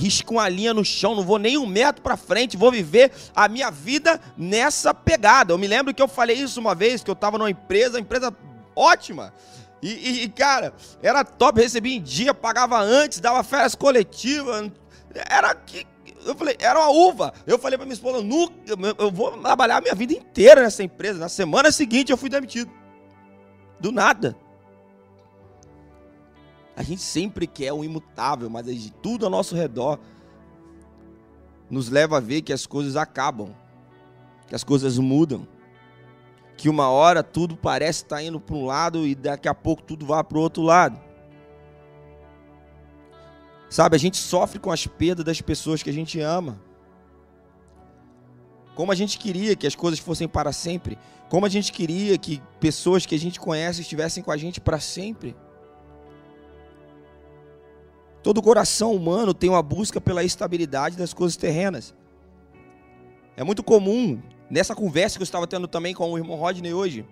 risco 0.00 0.34
uma 0.34 0.48
linha 0.48 0.74
no 0.74 0.84
chão, 0.84 1.14
não 1.14 1.22
vou 1.22 1.38
nem 1.38 1.56
um 1.56 1.66
metro 1.66 2.02
para 2.02 2.16
frente, 2.16 2.56
vou 2.56 2.72
viver 2.72 3.12
a 3.34 3.48
minha 3.48 3.70
vida 3.70 4.20
nessa 4.36 4.92
pegada. 4.92 5.52
Eu 5.52 5.58
me 5.58 5.68
lembro 5.68 5.94
que 5.94 6.02
eu 6.02 6.08
falei 6.08 6.36
isso 6.36 6.58
uma 6.58 6.74
vez, 6.74 7.04
que 7.04 7.10
eu 7.10 7.14
estava 7.14 7.38
numa 7.38 7.50
empresa, 7.50 8.00
empresa 8.00 8.34
ótima, 8.74 9.32
e, 9.80 10.24
e, 10.24 10.28
cara, 10.28 10.74
era 11.00 11.22
top, 11.22 11.60
recebia 11.60 11.96
em 11.96 12.02
dia, 12.02 12.34
pagava 12.34 12.80
antes, 12.80 13.20
dava 13.20 13.44
férias 13.44 13.74
coletivas, 13.74 14.70
era 15.28 15.54
que 15.54 15.86
eu 16.26 16.34
falei, 16.34 16.56
era 16.58 16.78
uma 16.78 16.90
uva. 16.90 17.32
Eu 17.46 17.58
falei 17.58 17.78
para 17.78 17.86
minha 17.86 17.94
esposa, 17.94 18.22
nunca, 18.22 18.54
eu 18.98 19.10
vou 19.10 19.32
trabalhar 19.38 19.78
a 19.78 19.80
minha 19.80 19.94
vida 19.94 20.12
inteira 20.12 20.62
nessa 20.62 20.82
empresa. 20.82 21.18
Na 21.18 21.28
semana 21.28 21.70
seguinte 21.70 22.10
eu 22.10 22.16
fui 22.16 22.28
demitido. 22.28 22.70
Do 23.78 23.92
nada. 23.92 24.36
A 26.76 26.82
gente 26.82 27.00
sempre 27.00 27.46
quer 27.46 27.72
o 27.72 27.82
imutável, 27.82 28.50
mas 28.50 28.66
tudo 29.02 29.24
ao 29.24 29.30
nosso 29.30 29.54
redor 29.54 29.98
nos 31.70 31.88
leva 31.88 32.18
a 32.18 32.20
ver 32.20 32.42
que 32.42 32.52
as 32.52 32.66
coisas 32.66 32.96
acabam, 32.96 33.54
que 34.46 34.54
as 34.54 34.62
coisas 34.62 34.98
mudam, 34.98 35.48
que 36.56 36.68
uma 36.68 36.88
hora 36.90 37.22
tudo 37.22 37.56
parece 37.56 38.02
estar 38.02 38.22
indo 38.22 38.38
para 38.38 38.56
um 38.56 38.66
lado 38.66 39.06
e 39.06 39.14
daqui 39.14 39.48
a 39.48 39.54
pouco 39.54 39.82
tudo 39.82 40.04
vai 40.04 40.22
para 40.22 40.38
o 40.38 40.40
outro 40.40 40.62
lado. 40.62 41.05
Sabe, 43.68 43.96
a 43.96 43.98
gente 43.98 44.16
sofre 44.16 44.58
com 44.58 44.70
as 44.70 44.86
perdas 44.86 45.24
das 45.24 45.40
pessoas 45.40 45.82
que 45.82 45.90
a 45.90 45.92
gente 45.92 46.20
ama. 46.20 46.60
Como 48.74 48.92
a 48.92 48.94
gente 48.94 49.18
queria 49.18 49.56
que 49.56 49.66
as 49.66 49.74
coisas 49.74 49.98
fossem 49.98 50.28
para 50.28 50.52
sempre. 50.52 50.98
Como 51.28 51.46
a 51.46 51.48
gente 51.48 51.72
queria 51.72 52.16
que 52.16 52.42
pessoas 52.60 53.04
que 53.06 53.14
a 53.14 53.18
gente 53.18 53.40
conhece 53.40 53.80
estivessem 53.80 54.22
com 54.22 54.30
a 54.30 54.36
gente 54.36 54.60
para 54.60 54.78
sempre. 54.78 55.34
Todo 58.22 58.42
coração 58.42 58.92
humano 58.92 59.32
tem 59.32 59.48
uma 59.48 59.62
busca 59.62 60.00
pela 60.00 60.22
estabilidade 60.22 60.96
das 60.96 61.14
coisas 61.14 61.36
terrenas. 61.36 61.94
É 63.36 63.44
muito 63.44 63.62
comum, 63.62 64.20
nessa 64.50 64.74
conversa 64.74 65.16
que 65.16 65.22
eu 65.22 65.24
estava 65.26 65.46
tendo 65.46 65.68
também 65.68 65.94
com 65.94 66.10
o 66.10 66.18
irmão 66.18 66.36
Rodney 66.36 66.72
hoje, 66.72 67.06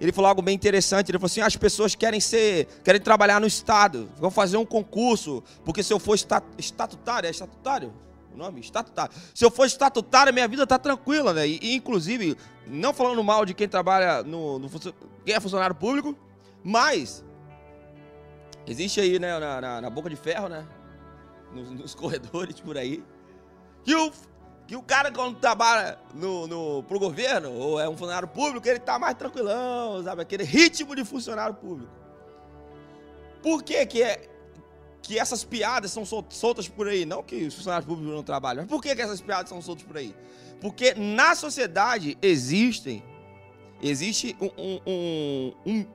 ele 0.00 0.12
falou 0.12 0.28
algo 0.28 0.42
bem 0.42 0.54
interessante. 0.54 1.10
Ele 1.10 1.18
falou 1.18 1.26
assim: 1.26 1.40
as 1.40 1.56
pessoas 1.56 1.94
querem 1.94 2.20
ser, 2.20 2.66
querem 2.82 3.00
trabalhar 3.00 3.40
no 3.40 3.46
Estado, 3.46 4.10
vão 4.16 4.30
fazer 4.30 4.56
um 4.56 4.66
concurso, 4.66 5.42
porque 5.64 5.82
se 5.82 5.92
eu 5.92 5.98
for 5.98 6.18
estatutário, 6.58 7.26
é 7.26 7.30
estatutário? 7.30 7.92
O 8.32 8.36
nome? 8.36 8.60
Estatutário. 8.60 9.14
Se 9.32 9.44
eu 9.44 9.50
for 9.50 9.64
estatutário, 9.64 10.34
minha 10.34 10.48
vida 10.48 10.64
está 10.64 10.78
tranquila, 10.78 11.32
né? 11.32 11.46
E, 11.46 11.74
inclusive, 11.74 12.36
não 12.66 12.92
falando 12.92 13.22
mal 13.22 13.46
de 13.46 13.54
quem 13.54 13.68
trabalha 13.68 14.22
no, 14.22 14.58
no 14.58 14.68
quem 15.24 15.34
é 15.34 15.40
funcionário 15.40 15.74
público, 15.74 16.16
mas 16.62 17.24
existe 18.66 19.00
aí, 19.00 19.18
né, 19.18 19.38
na, 19.38 19.60
na, 19.60 19.80
na 19.82 19.90
boca 19.90 20.10
de 20.10 20.16
ferro, 20.16 20.48
né? 20.48 20.66
Nos, 21.52 21.70
nos 21.70 21.94
corredores 21.96 22.58
por 22.58 22.76
aí. 22.76 23.04
Que 23.84 23.94
o 23.94 24.10
que 24.66 24.76
o 24.76 24.82
cara, 24.82 25.12
quando 25.12 25.38
trabalha 25.38 25.98
no, 26.14 26.46
no, 26.46 26.82
pro 26.84 26.98
governo, 26.98 27.52
ou 27.52 27.78
é 27.78 27.88
um 27.88 27.96
funcionário 27.96 28.28
público, 28.28 28.66
ele 28.66 28.78
tá 28.78 28.98
mais 28.98 29.14
tranquilão, 29.14 30.02
sabe? 30.02 30.22
Aquele 30.22 30.44
ritmo 30.44 30.96
de 30.96 31.04
funcionário 31.04 31.54
público. 31.54 31.92
Por 33.42 33.62
que 33.62 33.84
que, 33.84 34.02
é, 34.02 34.26
que 35.02 35.18
essas 35.18 35.44
piadas 35.44 35.90
são 35.90 36.04
soltas 36.06 36.66
por 36.66 36.88
aí? 36.88 37.04
Não 37.04 37.22
que 37.22 37.44
os 37.44 37.54
funcionários 37.54 37.86
públicos 37.86 38.14
não 38.14 38.22
trabalham, 38.22 38.62
mas 38.62 38.70
por 38.70 38.82
que, 38.82 38.96
que 38.96 39.02
essas 39.02 39.20
piadas 39.20 39.50
são 39.50 39.60
soltas 39.60 39.84
por 39.84 39.98
aí? 39.98 40.14
Porque 40.62 40.94
na 40.94 41.34
sociedade 41.34 42.16
existem, 42.22 43.04
existe 43.82 44.34
um, 44.40 44.50
um, 44.56 44.80
um, 44.86 45.54
um 45.66 45.86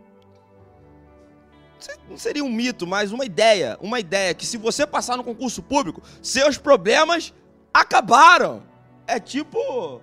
não 2.08 2.18
seria 2.18 2.44
um 2.44 2.52
mito, 2.52 2.86
mas 2.86 3.12
uma 3.12 3.26
ideia, 3.26 3.78
uma 3.82 4.00
ideia 4.00 4.34
que 4.34 4.46
se 4.46 4.58
você 4.58 4.86
passar 4.86 5.18
no 5.18 5.24
concurso 5.24 5.64
público, 5.64 6.04
seus 6.22 6.58
problemas 6.58 7.34
acabaram. 7.74 8.64
É 9.08 9.20
tipo. 9.20 10.02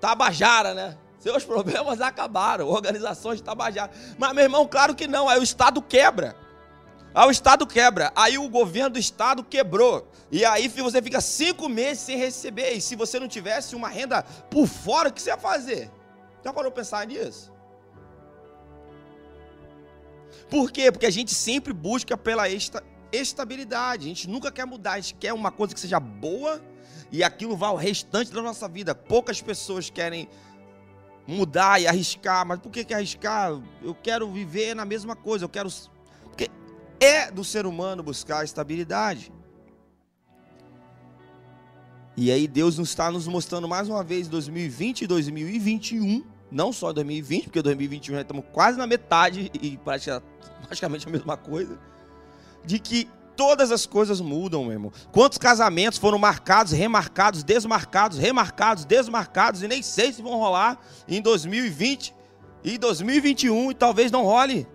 Tabajara, 0.00 0.74
né? 0.74 0.98
Seus 1.18 1.42
problemas 1.46 2.00
acabaram. 2.00 2.68
Organizações 2.68 3.38
de 3.38 3.42
Tabajara. 3.42 3.90
Mas, 4.18 4.32
meu 4.32 4.44
irmão, 4.44 4.66
claro 4.66 4.94
que 4.94 5.06
não. 5.06 5.28
Aí 5.28 5.38
o 5.38 5.42
Estado 5.42 5.80
quebra. 5.80 6.36
Aí 7.14 7.26
o 7.26 7.30
Estado 7.30 7.66
quebra. 7.66 8.12
Aí 8.14 8.36
o 8.36 8.48
governo 8.48 8.90
do 8.90 8.98
Estado 8.98 9.44
quebrou. 9.44 10.08
E 10.30 10.44
aí 10.44 10.68
você 10.68 11.00
fica 11.00 11.20
cinco 11.20 11.68
meses 11.68 12.00
sem 12.00 12.18
receber. 12.18 12.72
E 12.72 12.80
se 12.80 12.96
você 12.96 13.20
não 13.20 13.28
tivesse 13.28 13.76
uma 13.76 13.88
renda 13.88 14.22
por 14.50 14.66
fora, 14.66 15.08
o 15.08 15.12
que 15.12 15.22
você 15.22 15.30
ia 15.30 15.38
fazer? 15.38 15.90
Já 16.44 16.52
parou 16.52 16.72
pensar 16.72 17.06
nisso? 17.06 17.52
Por 20.50 20.70
quê? 20.70 20.90
Porque 20.90 21.06
a 21.06 21.10
gente 21.10 21.34
sempre 21.34 21.72
busca 21.72 22.16
pela 22.16 22.50
esta 22.50 22.82
estabilidade. 23.14 24.04
A 24.04 24.08
gente 24.08 24.28
nunca 24.28 24.50
quer 24.50 24.64
mudar, 24.64 24.92
a 24.92 25.00
gente 25.00 25.14
quer 25.14 25.32
uma 25.32 25.50
coisa 25.50 25.74
que 25.74 25.80
seja 25.80 25.98
boa 26.00 26.62
e 27.10 27.22
aquilo 27.22 27.56
vá 27.56 27.68
ao 27.68 27.76
restante 27.76 28.32
da 28.32 28.42
nossa 28.42 28.68
vida. 28.68 28.94
Poucas 28.94 29.40
pessoas 29.40 29.90
querem 29.90 30.28
mudar 31.26 31.80
e 31.80 31.86
arriscar, 31.86 32.46
mas 32.46 32.58
por 32.58 32.70
que, 32.70 32.84
que 32.84 32.94
arriscar? 32.94 33.58
Eu 33.82 33.94
quero 33.94 34.30
viver 34.30 34.74
na 34.74 34.84
mesma 34.84 35.14
coisa, 35.16 35.44
eu 35.44 35.48
quero. 35.48 35.68
Porque 36.24 36.50
é 37.00 37.30
do 37.30 37.44
ser 37.44 37.66
humano 37.66 38.02
buscar 38.02 38.44
estabilidade. 38.44 39.32
E 42.16 42.30
aí 42.30 42.46
Deus 42.46 42.78
nos 42.78 42.90
está 42.90 43.10
nos 43.10 43.26
mostrando 43.26 43.68
mais 43.68 43.88
uma 43.88 44.04
vez 44.04 44.28
2020 44.28 45.02
e 45.02 45.06
2021, 45.06 46.24
não 46.50 46.72
só 46.72 46.92
2020, 46.92 47.44
porque 47.44 47.60
2021 47.60 48.14
já 48.14 48.20
estamos 48.20 48.44
quase 48.52 48.78
na 48.78 48.86
metade 48.86 49.50
e 49.60 49.76
praticamente 49.78 51.08
a 51.08 51.10
mesma 51.10 51.36
coisa 51.36 51.76
de 52.64 52.78
que 52.78 53.08
todas 53.36 53.70
as 53.70 53.86
coisas 53.86 54.20
mudam, 54.20 54.62
meu 54.62 54.72
irmão. 54.72 54.92
Quantos 55.12 55.38
casamentos 55.38 55.98
foram 55.98 56.18
marcados, 56.18 56.72
remarcados, 56.72 57.42
desmarcados, 57.42 58.18
remarcados, 58.18 58.84
desmarcados 58.84 59.62
e 59.62 59.68
nem 59.68 59.82
sei 59.82 60.12
se 60.12 60.22
vão 60.22 60.38
rolar 60.38 60.78
em 61.08 61.20
2020 61.20 62.14
e 62.62 62.78
2021 62.78 63.70
e 63.70 63.74
talvez 63.74 64.10
não 64.10 64.24
role. 64.24 64.66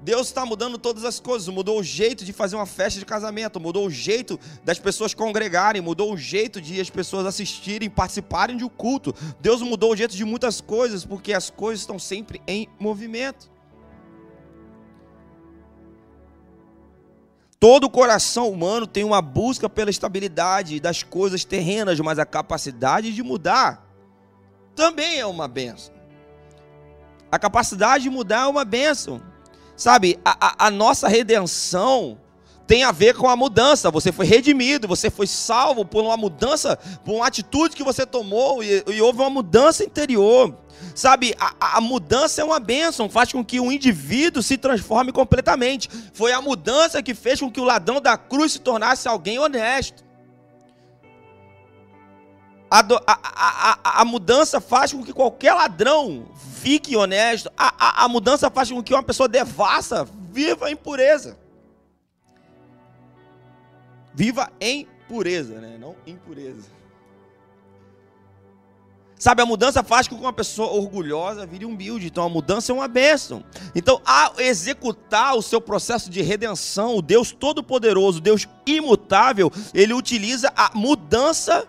Deus 0.00 0.28
está 0.28 0.46
mudando 0.46 0.78
todas 0.78 1.04
as 1.04 1.18
coisas, 1.18 1.48
mudou 1.48 1.80
o 1.80 1.82
jeito 1.82 2.24
de 2.24 2.32
fazer 2.32 2.54
uma 2.54 2.66
festa 2.66 3.00
de 3.00 3.04
casamento, 3.04 3.58
mudou 3.58 3.86
o 3.86 3.90
jeito 3.90 4.38
das 4.64 4.78
pessoas 4.78 5.12
congregarem, 5.12 5.82
mudou 5.82 6.12
o 6.12 6.16
jeito 6.16 6.60
de 6.60 6.80
as 6.80 6.88
pessoas 6.88 7.26
assistirem, 7.26 7.90
participarem 7.90 8.56
de 8.56 8.64
um 8.64 8.68
culto. 8.68 9.12
Deus 9.40 9.60
mudou 9.60 9.92
o 9.92 9.96
jeito 9.96 10.16
de 10.16 10.24
muitas 10.24 10.60
coisas, 10.60 11.04
porque 11.04 11.32
as 11.32 11.50
coisas 11.50 11.80
estão 11.80 11.98
sempre 11.98 12.40
em 12.46 12.68
movimento. 12.78 13.50
Todo 17.60 17.90
coração 17.90 18.48
humano 18.50 18.86
tem 18.86 19.02
uma 19.02 19.20
busca 19.20 19.68
pela 19.68 19.90
estabilidade 19.90 20.78
das 20.78 21.02
coisas 21.02 21.44
terrenas, 21.44 21.98
mas 21.98 22.18
a 22.18 22.24
capacidade 22.24 23.12
de 23.12 23.22
mudar 23.22 23.84
também 24.76 25.18
é 25.18 25.26
uma 25.26 25.48
benção. 25.48 25.92
A 27.30 27.38
capacidade 27.38 28.04
de 28.04 28.10
mudar 28.10 28.42
é 28.42 28.46
uma 28.46 28.64
benção. 28.64 29.20
Sabe, 29.76 30.18
a, 30.24 30.64
a, 30.64 30.66
a 30.66 30.70
nossa 30.70 31.08
redenção 31.08 32.18
tem 32.64 32.84
a 32.84 32.92
ver 32.92 33.16
com 33.16 33.28
a 33.28 33.34
mudança. 33.34 33.90
Você 33.90 34.12
foi 34.12 34.26
redimido, 34.26 34.86
você 34.86 35.10
foi 35.10 35.26
salvo 35.26 35.84
por 35.84 36.04
uma 36.04 36.16
mudança, 36.16 36.76
por 37.04 37.14
uma 37.16 37.26
atitude 37.26 37.74
que 37.74 37.82
você 37.82 38.06
tomou 38.06 38.62
e, 38.62 38.84
e 38.86 39.02
houve 39.02 39.18
uma 39.18 39.30
mudança 39.30 39.82
interior. 39.82 40.54
Sabe, 40.98 41.32
a, 41.38 41.76
a, 41.76 41.80
mudança 41.80 42.42
é 42.42 42.44
uma 42.44 42.58
bênção, 42.58 43.08
faz 43.08 43.30
com 43.30 43.44
que 43.44 43.60
o 43.60 43.70
indivíduo 43.70 44.42
se 44.42 44.58
transforme 44.58 45.12
completamente. 45.12 45.88
Foi 46.12 46.32
a 46.32 46.42
mudança 46.42 47.00
que 47.00 47.14
fez 47.14 47.38
com 47.38 47.48
que 47.48 47.60
o 47.60 47.64
ladrão 47.64 48.00
da 48.00 48.18
cruz 48.18 48.54
se 48.54 48.58
tornasse 48.58 49.06
alguém 49.06 49.38
honesto. 49.38 50.04
A, 52.68 52.80
a, 53.06 54.00
a, 54.00 54.04
mudança 54.04 54.60
faz 54.60 54.92
com 54.92 55.04
que 55.04 55.12
qualquer 55.12 55.54
ladrão 55.54 56.26
fique 56.60 56.96
honesto. 56.96 57.48
A, 57.56 58.02
a, 58.04 58.08
mudança 58.08 58.50
faz 58.50 58.68
com 58.68 58.82
que 58.82 58.92
uma 58.92 59.04
pessoa 59.04 59.28
devassa 59.28 60.04
viva 60.32 60.66
a 60.66 60.70
impureza. 60.72 61.38
Viva 64.12 64.50
em 64.60 64.84
pureza, 65.06 65.60
né? 65.60 65.78
não 65.78 65.94
impureza. 66.04 66.77
Sabe, 69.18 69.42
a 69.42 69.46
mudança 69.46 69.82
faz 69.82 70.06
com 70.06 70.14
que 70.14 70.22
uma 70.22 70.32
pessoa 70.32 70.70
orgulhosa 70.70 71.44
vire 71.44 71.64
humilde. 71.64 72.06
Então 72.06 72.24
a 72.24 72.28
mudança 72.28 72.70
é 72.70 72.74
uma 72.74 72.86
bênção. 72.86 73.44
Então, 73.74 74.00
ao 74.04 74.40
executar 74.40 75.34
o 75.34 75.42
seu 75.42 75.60
processo 75.60 76.08
de 76.08 76.22
redenção, 76.22 76.96
o 76.96 77.02
Deus 77.02 77.32
Todo-Poderoso, 77.32 78.20
Deus 78.20 78.46
imutável, 78.64 79.50
ele 79.74 79.92
utiliza 79.92 80.52
a 80.56 80.70
mudança 80.72 81.66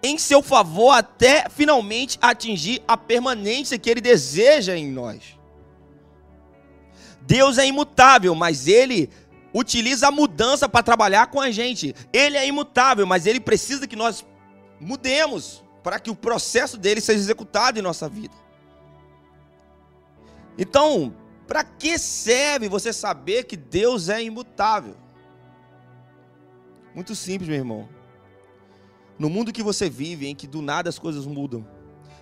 em 0.00 0.16
seu 0.16 0.42
favor 0.42 0.92
até 0.92 1.48
finalmente 1.50 2.16
atingir 2.22 2.80
a 2.86 2.96
permanência 2.96 3.78
que 3.78 3.90
ele 3.90 4.00
deseja 4.00 4.76
em 4.76 4.90
nós. 4.90 5.38
Deus 7.22 7.58
é 7.58 7.66
imutável, 7.66 8.34
mas 8.34 8.68
ele 8.68 9.10
utiliza 9.52 10.06
a 10.06 10.12
mudança 10.12 10.68
para 10.68 10.84
trabalhar 10.84 11.26
com 11.26 11.40
a 11.40 11.50
gente. 11.50 11.94
Ele 12.12 12.36
é 12.36 12.46
imutável, 12.46 13.06
mas 13.06 13.26
ele 13.26 13.40
precisa 13.40 13.88
que 13.88 13.96
nós 13.96 14.24
mudemos 14.80 15.62
para 15.82 15.98
que 15.98 16.10
o 16.10 16.16
processo 16.16 16.76
dele 16.76 17.00
seja 17.00 17.18
executado 17.18 17.78
em 17.78 17.82
nossa 17.82 18.08
vida. 18.08 18.34
Então, 20.58 21.14
para 21.46 21.64
que 21.64 21.98
serve 21.98 22.68
você 22.68 22.92
saber 22.92 23.44
que 23.44 23.56
Deus 23.56 24.08
é 24.08 24.22
imutável? 24.22 24.94
Muito 26.94 27.14
simples, 27.14 27.48
meu 27.48 27.58
irmão. 27.58 27.88
No 29.18 29.28
mundo 29.28 29.52
que 29.52 29.62
você 29.62 29.88
vive, 29.88 30.26
em 30.26 30.34
que 30.34 30.46
do 30.46 30.62
nada 30.62 30.88
as 30.88 30.98
coisas 30.98 31.26
mudam, 31.26 31.66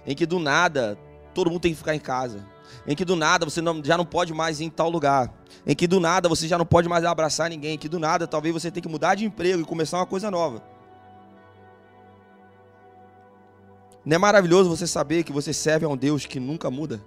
em 0.07 0.15
que 0.15 0.27
do 0.27 0.39
nada 0.39 0.99
todo 1.35 1.51
mundo 1.51 1.61
tem 1.61 1.73
que 1.73 1.79
ficar 1.79 1.95
em 1.95 2.01
casa, 2.01 2.45
em 2.87 2.97
que 2.97 3.05
do 3.05 3.15
nada 3.15 3.45
você 3.45 3.61
não, 3.61 3.83
já 3.85 3.97
não 3.97 4.05
pode 4.05 4.33
mais 4.33 4.61
ir 4.61 4.65
em 4.65 4.71
tal 4.71 4.91
lugar, 4.91 5.33
em 5.67 5.75
que 5.75 5.87
do 5.87 6.01
nada 6.01 6.29
você 6.29 6.49
já 6.49 6.59
não 6.59 6.67
pode 6.67 6.89
mais 6.89 7.05
abraçar 7.05 7.51
ninguém, 7.51 7.75
em 7.75 7.79
que 7.79 7.89
do 7.89 7.99
nada 7.99 8.27
talvez 8.27 8.53
você 8.53 8.71
tenha 8.71 8.83
que 8.83 8.89
mudar 8.89 9.15
de 9.15 9.25
emprego 9.25 9.61
e 9.63 9.65
começar 9.65 9.99
uma 9.99 10.07
coisa 10.07 10.31
nova. 10.31 10.63
Não 14.09 14.15
é 14.15 14.19
maravilhoso 14.19 14.71
você 14.71 14.87
saber 14.87 15.23
que 15.23 15.31
você 15.31 15.53
serve 15.53 15.85
a 15.85 15.89
um 15.91 15.95
Deus 15.95 16.25
que 16.25 16.41
nunca 16.41 16.71
muda? 16.71 16.99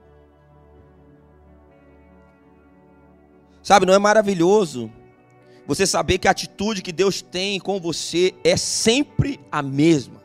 Sabe, 3.64 3.88
não 3.88 3.94
é 3.96 3.98
maravilhoso 3.98 4.92
você 5.66 5.88
saber 5.88 6.20
que 6.20 6.28
a 6.28 6.32
atitude 6.32 6.84
que 6.84 6.92
Deus 6.92 7.20
tem 7.20 7.60
com 7.60 7.80
você 7.80 8.36
é 8.44 8.56
sempre 8.56 9.40
a 9.52 9.64
mesma. 9.64 10.22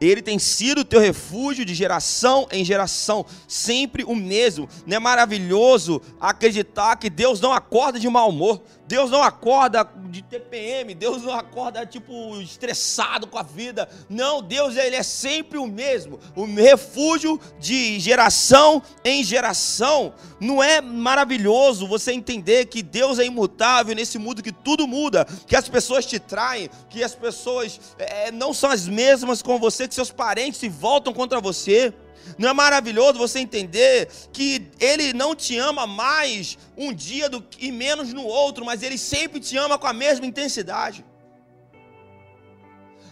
Ele 0.00 0.22
tem 0.22 0.38
sido 0.38 0.80
o 0.80 0.84
teu 0.84 0.98
refúgio 0.98 1.62
de 1.62 1.74
geração 1.74 2.48
em 2.50 2.64
geração, 2.64 3.26
sempre 3.46 4.02
o 4.02 4.16
mesmo. 4.16 4.66
Não 4.86 4.96
é 4.96 5.00
maravilhoso 5.00 6.00
acreditar 6.18 6.96
que 6.96 7.10
Deus 7.10 7.38
não 7.38 7.52
acorda 7.52 8.00
de 8.00 8.08
mau 8.08 8.30
humor? 8.30 8.62
Deus 8.88 9.10
não 9.10 9.22
acorda 9.22 9.86
de 10.10 10.22
TPM, 10.22 10.94
Deus 10.94 11.22
não 11.22 11.34
acorda 11.34 11.84
tipo 11.84 12.40
estressado 12.40 13.26
com 13.26 13.36
a 13.36 13.42
vida. 13.42 13.86
Não, 14.08 14.40
Deus 14.40 14.78
ele 14.78 14.96
é 14.96 15.02
sempre 15.02 15.58
o 15.58 15.66
mesmo, 15.66 16.18
o 16.34 16.46
refúgio 16.46 17.38
de 17.60 18.00
geração 18.00 18.82
em 19.04 19.22
geração. 19.22 20.14
Não 20.40 20.62
é 20.62 20.80
maravilhoso 20.80 21.86
você 21.86 22.12
entender 22.12 22.64
que 22.64 22.82
Deus 22.82 23.18
é 23.18 23.26
imutável 23.26 23.94
nesse 23.94 24.18
mundo 24.18 24.42
que 24.42 24.52
tudo 24.52 24.88
muda, 24.88 25.26
que 25.46 25.54
as 25.54 25.68
pessoas 25.68 26.06
te 26.06 26.18
traem, 26.18 26.70
que 26.88 27.04
as 27.04 27.14
pessoas 27.14 27.78
é, 27.98 28.32
não 28.32 28.54
são 28.54 28.70
as 28.70 28.88
mesmas 28.88 29.42
com 29.42 29.58
você, 29.58 29.86
que 29.86 29.94
seus 29.94 30.10
parentes 30.10 30.60
se 30.60 30.68
voltam 30.70 31.12
contra 31.12 31.42
você. 31.42 31.92
Não 32.36 32.48
é 32.48 32.52
maravilhoso 32.52 33.18
você 33.18 33.38
entender 33.38 34.08
que 34.32 34.68
Ele 34.78 35.12
não 35.12 35.34
te 35.34 35.56
ama 35.56 35.86
mais 35.86 36.58
um 36.76 36.92
dia 36.92 37.28
do, 37.28 37.44
e 37.58 37.72
menos 37.72 38.12
no 38.12 38.24
outro, 38.24 38.64
mas 38.64 38.82
Ele 38.82 38.98
sempre 38.98 39.40
te 39.40 39.56
ama 39.56 39.78
com 39.78 39.86
a 39.86 39.92
mesma 39.92 40.26
intensidade. 40.26 41.04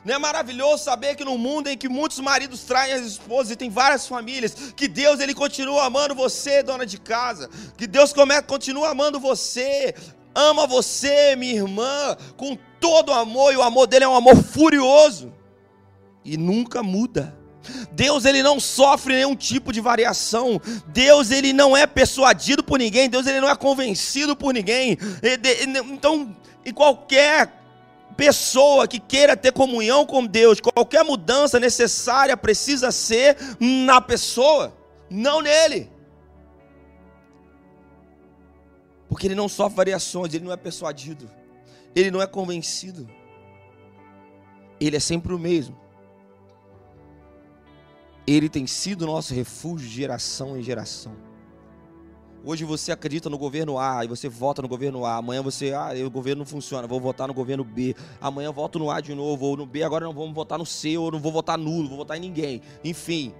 Não 0.06 0.14
é 0.14 0.18
maravilhoso 0.18 0.84
saber 0.84 1.16
que 1.16 1.24
no 1.24 1.36
mundo 1.36 1.66
em 1.66 1.76
que 1.76 1.88
muitos 1.88 2.20
maridos 2.20 2.62
traem 2.62 2.92
as 2.92 3.04
esposas 3.04 3.50
e 3.50 3.56
tem 3.56 3.68
várias 3.68 4.06
famílias, 4.06 4.72
que 4.76 4.86
Deus 4.86 5.18
ele 5.18 5.34
continua 5.34 5.84
amando 5.84 6.14
você, 6.14 6.62
dona 6.62 6.86
de 6.86 6.96
casa, 6.96 7.50
que 7.76 7.88
Deus 7.88 8.14
continua 8.46 8.90
amando 8.90 9.18
você, 9.18 9.92
ama 10.32 10.64
você, 10.64 11.34
minha 11.34 11.54
irmã, 11.54 12.16
com 12.36 12.56
todo 12.78 13.08
o 13.08 13.14
amor, 13.14 13.52
e 13.52 13.56
o 13.56 13.62
amor 13.62 13.88
dele 13.88 14.04
é 14.04 14.08
um 14.08 14.14
amor 14.14 14.36
furioso 14.36 15.34
e 16.24 16.36
nunca 16.36 16.84
muda. 16.84 17.35
Deus 17.92 18.24
ele 18.24 18.42
não 18.42 18.58
sofre 18.60 19.14
nenhum 19.14 19.34
tipo 19.34 19.72
de 19.72 19.80
variação. 19.80 20.60
Deus 20.88 21.30
ele 21.30 21.52
não 21.52 21.76
é 21.76 21.86
persuadido 21.86 22.62
por 22.62 22.78
ninguém. 22.78 23.08
Deus 23.08 23.26
ele 23.26 23.40
não 23.40 23.48
é 23.48 23.56
convencido 23.56 24.36
por 24.36 24.52
ninguém. 24.52 24.98
Então, 25.92 26.36
em 26.64 26.72
qualquer 26.72 27.52
pessoa 28.16 28.88
que 28.88 28.98
queira 28.98 29.36
ter 29.36 29.52
comunhão 29.52 30.06
com 30.06 30.26
Deus, 30.26 30.60
qualquer 30.60 31.04
mudança 31.04 31.60
necessária 31.60 32.36
precisa 32.36 32.90
ser 32.90 33.36
na 33.60 34.00
pessoa, 34.00 34.76
não 35.10 35.42
nele. 35.42 35.90
Porque 39.08 39.26
ele 39.26 39.34
não 39.34 39.48
sofre 39.48 39.76
variações, 39.76 40.34
ele 40.34 40.44
não 40.44 40.52
é 40.52 40.56
persuadido, 40.56 41.30
ele 41.94 42.10
não 42.10 42.20
é 42.20 42.26
convencido. 42.26 43.08
Ele 44.78 44.96
é 44.96 45.00
sempre 45.00 45.32
o 45.32 45.38
mesmo. 45.38 45.78
Ele 48.26 48.48
tem 48.48 48.66
sido 48.66 49.06
nosso 49.06 49.32
refúgio 49.32 49.88
de 49.88 49.94
geração 49.94 50.58
em 50.58 50.62
geração. 50.62 51.14
Hoje 52.44 52.64
você 52.64 52.90
acredita 52.90 53.30
no 53.30 53.38
governo 53.38 53.78
A 53.78 54.04
e 54.04 54.08
você 54.08 54.28
vota 54.28 54.62
no 54.62 54.68
governo 54.68 55.04
A. 55.04 55.16
Amanhã 55.16 55.42
você, 55.42 55.72
ah, 55.72 55.90
o 56.04 56.10
governo 56.10 56.40
não 56.40 56.46
funciona, 56.46 56.88
vou 56.88 57.00
votar 57.00 57.28
no 57.28 57.34
governo 57.34 57.64
B. 57.64 57.94
Amanhã 58.20 58.50
voto 58.50 58.78
no 58.78 58.90
A 58.90 59.00
de 59.00 59.14
novo, 59.14 59.46
ou 59.46 59.56
no 59.56 59.66
B, 59.66 59.82
agora 59.84 60.04
não 60.04 60.12
vamos 60.12 60.34
votar 60.34 60.58
no 60.58 60.66
C, 60.66 60.96
ou 60.98 61.10
não 61.10 61.20
vou 61.20 61.30
votar 61.30 61.56
nulo, 61.56 61.88
vou 61.88 61.98
votar 61.98 62.16
em 62.16 62.20
ninguém. 62.20 62.62
Enfim. 62.84 63.32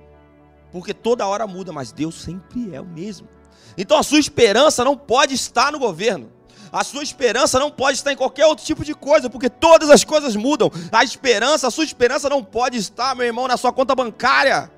Porque 0.71 0.95
toda 0.95 1.27
hora 1.27 1.47
muda, 1.47 1.73
mas 1.73 1.91
Deus 1.91 2.15
sempre 2.15 2.75
é 2.75 2.81
o 2.81 2.85
mesmo. 2.85 3.29
Então 3.77 3.99
a 3.99 4.03
sua 4.03 4.19
esperança 4.19 4.85
não 4.85 4.97
pode 4.97 5.35
estar 5.35 5.73
no 5.73 5.79
governo. 5.79 6.31
A 6.73 6.85
sua 6.85 7.03
esperança 7.03 7.59
não 7.59 7.71
pode 7.71 7.99
estar 7.99 8.13
em 8.13 8.17
qualquer 8.17 8.47
outro 8.47 8.65
tipo 8.65 8.85
de 8.85 8.95
coisa, 8.95 9.31
porque 9.31 9.49
todas 9.49 9.89
as 9.89 10.05
coisas 10.05 10.35
mudam. 10.37 10.71
A 10.93 11.05
esperança, 11.05 11.69
a 11.69 11.71
sua 11.71 11.85
esperança 11.85 12.29
não 12.29 12.43
pode 12.43 12.77
estar, 12.77 13.15
meu 13.15 13.27
irmão, 13.27 13.49
na 13.49 13.57
sua 13.57 13.73
conta 13.73 13.95
bancária. 13.95 14.71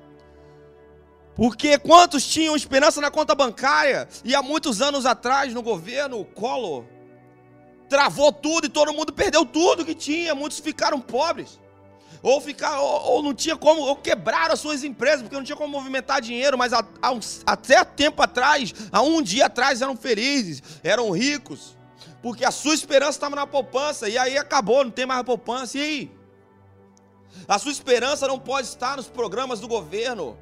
Porque 1.39 1.77
quantos 1.77 2.27
tinham 2.27 2.53
esperança 2.53 2.99
na 2.99 3.09
conta 3.09 3.33
bancária 3.33 4.09
e 4.25 4.35
há 4.35 4.41
muitos 4.41 4.81
anos 4.81 5.05
atrás 5.05 5.53
no 5.53 5.61
governo 5.61 6.25
Collor 6.25 6.83
travou 7.87 8.29
tudo 8.33 8.65
e 8.65 8.69
todo 8.69 8.91
mundo 8.91 9.13
perdeu 9.13 9.45
tudo 9.45 9.85
que 9.85 9.95
tinha, 9.95 10.35
muitos 10.35 10.59
ficaram 10.59 10.99
pobres. 10.99 11.57
Ou, 12.21 12.41
ficar, 12.41 12.81
ou, 12.81 13.01
ou 13.03 13.23
não 13.23 13.33
tinha 13.33 13.55
como, 13.55 13.83
ou 13.83 13.95
quebraram 13.95 14.53
as 14.53 14.59
suas 14.59 14.83
empresas, 14.83 15.21
porque 15.21 15.35
não 15.37 15.43
tinha 15.45 15.55
como 15.55 15.71
movimentar 15.71 16.19
dinheiro, 16.19 16.57
mas 16.57 16.73
há, 16.73 16.85
há 17.01 17.09
um, 17.09 17.21
até 17.45 17.85
tempo 17.85 18.21
atrás, 18.21 18.73
há 18.91 19.01
um 19.01 19.21
dia 19.21 19.45
atrás, 19.45 19.81
eram 19.81 19.95
felizes, 19.95 20.61
eram 20.83 21.09
ricos, 21.09 21.77
porque 22.21 22.43
a 22.43 22.51
sua 22.51 22.73
esperança 22.73 23.11
estava 23.11 23.37
na 23.37 23.47
poupança, 23.47 24.09
e 24.09 24.17
aí 24.17 24.37
acabou, 24.37 24.83
não 24.83 24.91
tem 24.91 25.05
mais 25.05 25.23
poupança, 25.23 25.77
e 25.77 25.81
aí? 25.81 26.11
A 27.47 27.57
sua 27.57 27.71
esperança 27.71 28.27
não 28.27 28.37
pode 28.37 28.67
estar 28.67 28.97
nos 28.97 29.07
programas 29.07 29.61
do 29.61 29.69
governo. 29.69 30.37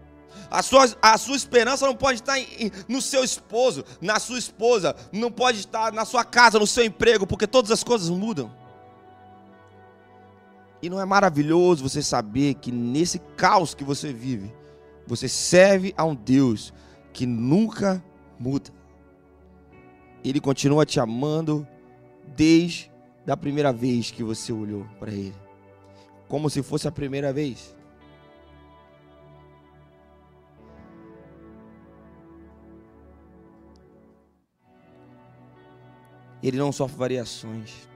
A 0.49 0.63
sua, 0.63 0.85
a 1.01 1.17
sua 1.17 1.35
esperança 1.35 1.85
não 1.85 1.95
pode 1.95 2.19
estar 2.19 2.39
em, 2.39 2.71
no 2.87 3.01
seu 3.01 3.23
esposo, 3.23 3.83
na 4.01 4.19
sua 4.19 4.39
esposa, 4.39 4.95
não 5.11 5.31
pode 5.31 5.59
estar 5.59 5.91
na 5.91 6.05
sua 6.05 6.23
casa, 6.23 6.59
no 6.59 6.67
seu 6.67 6.85
emprego, 6.85 7.27
porque 7.27 7.47
todas 7.47 7.71
as 7.71 7.83
coisas 7.83 8.09
mudam. 8.09 8.51
E 10.81 10.89
não 10.89 11.01
é 11.01 11.05
maravilhoso 11.05 11.87
você 11.87 12.01
saber 12.01 12.55
que 12.55 12.71
nesse 12.71 13.19
caos 13.35 13.73
que 13.73 13.83
você 13.83 14.13
vive, 14.13 14.53
você 15.05 15.27
serve 15.27 15.93
a 15.97 16.03
um 16.05 16.13
Deus 16.13 16.73
que 17.11 17.25
nunca 17.25 18.03
muda. 18.39 18.69
Ele 20.23 20.39
continua 20.39 20.85
te 20.85 20.99
amando 20.99 21.67
desde 22.35 22.91
a 23.27 23.35
primeira 23.35 23.73
vez 23.73 24.11
que 24.11 24.23
você 24.23 24.53
olhou 24.53 24.85
para 24.99 25.11
Ele, 25.11 25.35
como 26.27 26.49
se 26.49 26.61
fosse 26.61 26.87
a 26.87 26.91
primeira 26.91 27.33
vez. 27.33 27.75
Ele 36.41 36.57
não 36.57 36.71
sofre 36.71 36.97
variações. 36.97 37.87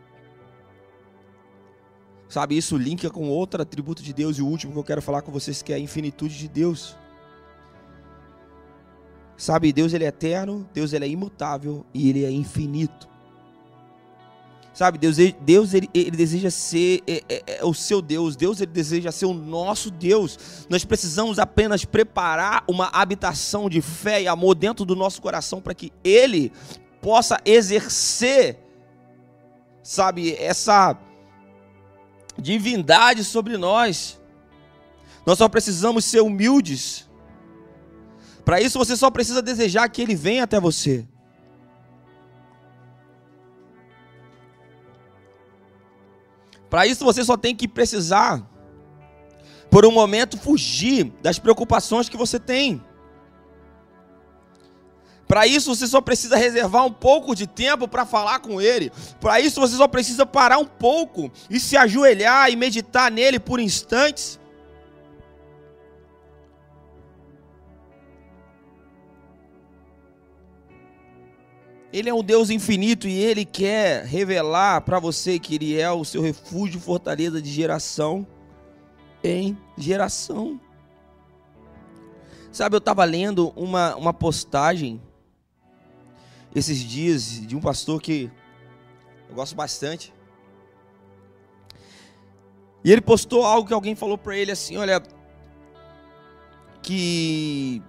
Sabe, 2.27 2.57
isso 2.57 2.77
linka 2.77 3.09
com 3.09 3.27
outro 3.27 3.61
atributo 3.61 4.01
de 4.01 4.13
Deus 4.13 4.37
e 4.37 4.41
o 4.41 4.47
último 4.47 4.71
que 4.71 4.79
eu 4.79 4.83
quero 4.83 5.01
falar 5.01 5.21
com 5.21 5.31
vocês 5.31 5.61
que 5.61 5.73
é 5.73 5.75
a 5.75 5.79
infinitude 5.79 6.37
de 6.37 6.47
Deus. 6.47 6.95
Sabe, 9.35 9.73
Deus 9.73 9.91
ele 9.91 10.05
é 10.05 10.07
eterno, 10.07 10.69
Deus 10.73 10.93
ele 10.93 11.03
é 11.03 11.07
imutável 11.09 11.85
e 11.93 12.09
ele 12.09 12.23
é 12.23 12.31
infinito. 12.31 13.09
Sabe, 14.73 14.97
Deus, 14.97 15.17
Deus 15.41 15.73
ele, 15.73 15.89
ele 15.93 16.11
deseja 16.11 16.49
ser 16.49 17.01
é, 17.05 17.21
é, 17.27 17.43
é, 17.57 17.65
o 17.65 17.73
seu 17.73 18.01
Deus, 18.01 18.37
Deus 18.37 18.61
ele 18.61 18.71
deseja 18.71 19.11
ser 19.11 19.25
o 19.25 19.33
nosso 19.33 19.91
Deus. 19.91 20.65
Nós 20.69 20.85
precisamos 20.85 21.37
apenas 21.37 21.83
preparar 21.83 22.63
uma 22.65 22.87
habitação 22.93 23.69
de 23.69 23.81
fé 23.81 24.21
e 24.21 24.27
amor 24.29 24.55
dentro 24.55 24.85
do 24.85 24.95
nosso 24.95 25.21
coração 25.21 25.59
para 25.59 25.73
que 25.73 25.91
ele 26.01 26.53
possa 27.01 27.39
exercer, 27.43 28.59
sabe, 29.81 30.35
essa 30.35 30.97
divindade 32.37 33.23
sobre 33.23 33.57
nós. 33.57 34.21
Nós 35.25 35.37
só 35.37 35.49
precisamos 35.49 36.05
ser 36.05 36.21
humildes. 36.21 37.09
Para 38.45 38.61
isso 38.61 38.77
você 38.77 38.95
só 38.95 39.09
precisa 39.11 39.41
desejar 39.41 39.89
que 39.89 40.01
ele 40.01 40.15
venha 40.15 40.43
até 40.43 40.59
você. 40.59 41.07
Para 46.69 46.87
isso 46.87 47.03
você 47.03 47.23
só 47.23 47.35
tem 47.35 47.53
que 47.53 47.67
precisar, 47.67 48.49
por 49.69 49.85
um 49.85 49.91
momento, 49.91 50.37
fugir 50.37 51.11
das 51.21 51.37
preocupações 51.37 52.07
que 52.07 52.15
você 52.15 52.39
tem. 52.39 52.81
Para 55.31 55.47
isso 55.47 55.73
você 55.73 55.87
só 55.87 56.01
precisa 56.01 56.35
reservar 56.35 56.85
um 56.85 56.91
pouco 56.91 57.33
de 57.33 57.47
tempo 57.47 57.87
para 57.87 58.05
falar 58.05 58.39
com 58.39 58.59
Ele. 58.59 58.91
Para 59.17 59.39
isso 59.39 59.61
você 59.61 59.77
só 59.77 59.87
precisa 59.87 60.25
parar 60.25 60.57
um 60.57 60.65
pouco 60.65 61.31
e 61.49 61.57
se 61.57 61.77
ajoelhar 61.77 62.51
e 62.51 62.57
meditar 62.57 63.09
nele 63.09 63.39
por 63.39 63.57
instantes. 63.57 64.37
Ele 71.93 72.09
é 72.09 72.13
um 72.13 72.21
Deus 72.21 72.49
infinito 72.49 73.07
e 73.07 73.17
Ele 73.17 73.45
quer 73.45 74.03
revelar 74.03 74.81
para 74.81 74.99
você 74.99 75.39
que 75.39 75.55
Ele 75.55 75.79
é 75.79 75.89
o 75.89 76.03
seu 76.03 76.21
refúgio 76.21 76.77
e 76.77 76.81
fortaleza 76.81 77.41
de 77.41 77.49
geração 77.49 78.27
em 79.23 79.57
geração. 79.77 80.59
Sabe, 82.51 82.75
eu 82.75 82.79
estava 82.79 83.05
lendo 83.05 83.53
uma, 83.55 83.95
uma 83.95 84.13
postagem 84.13 85.01
esses 86.55 86.79
dias 86.79 87.45
de 87.45 87.55
um 87.55 87.61
pastor 87.61 88.01
que 88.01 88.29
eu 89.29 89.35
gosto 89.35 89.55
bastante. 89.55 90.13
E 92.83 92.91
ele 92.91 93.01
postou 93.01 93.45
algo 93.45 93.67
que 93.67 93.73
alguém 93.73 93.95
falou 93.95 94.17
para 94.17 94.35
ele 94.35 94.51
assim, 94.51 94.75
olha, 94.77 95.01
que 96.81 97.81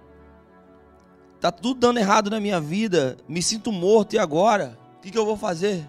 tá 1.39 1.51
tudo 1.51 1.79
dando 1.79 1.99
errado 1.99 2.29
na 2.29 2.39
minha 2.39 2.61
vida, 2.61 3.17
me 3.27 3.41
sinto 3.41 3.71
morto 3.71 4.13
e 4.13 4.19
agora, 4.19 4.77
o 4.97 5.01
que, 5.01 5.11
que 5.11 5.17
eu 5.17 5.25
vou 5.25 5.35
fazer? 5.35 5.85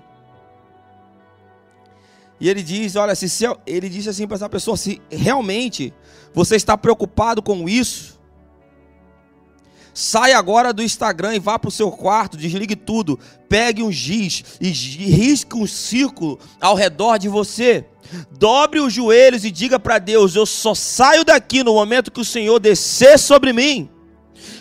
E 2.41 2.49
ele 2.49 2.63
diz, 2.63 2.97
olha, 2.97 3.15
se, 3.15 3.29
se 3.29 3.45
ele 3.67 3.89
disse 3.89 4.09
assim 4.09 4.27
para 4.27 4.35
essa 4.35 4.49
pessoa, 4.49 4.77
se 4.77 5.01
realmente 5.11 5.95
você 6.33 6.57
está 6.57 6.77
preocupado 6.77 7.43
com 7.43 7.69
isso, 7.69 8.14
Sai 9.95 10.33
agora 10.33 10.73
do 10.73 10.83
Instagram 10.83 11.37
e 11.37 11.39
vá 11.39 11.57
para 11.57 11.69
o 11.69 11.73
seu 11.73 11.89
quarto, 11.93 12.37
desligue 12.37 12.75
tudo, 12.75 13.17
pegue 13.49 13.81
um 13.81 13.93
giz 13.93 14.43
e 14.61 14.69
risque 14.69 15.57
um 15.57 15.69
círculo 15.69 16.41
ao 16.61 16.75
redor 16.75 17.17
de 17.17 17.29
você. 17.29 17.87
Dobre 18.33 18.81
os 18.81 18.93
joelhos 18.93 19.45
e 19.45 19.53
diga 19.53 19.79
para 19.79 20.01
Deus: 20.01 20.35
Eu 20.35 20.47
só 20.47 20.75
saio 20.75 21.25
daqui 21.25 21.63
no 21.63 21.75
momento 21.75 22.11
que 22.11 22.21
o 22.21 22.25
Senhor 22.25 22.59
descer 22.59 23.19
sobre 23.19 23.53
mim. 23.53 23.89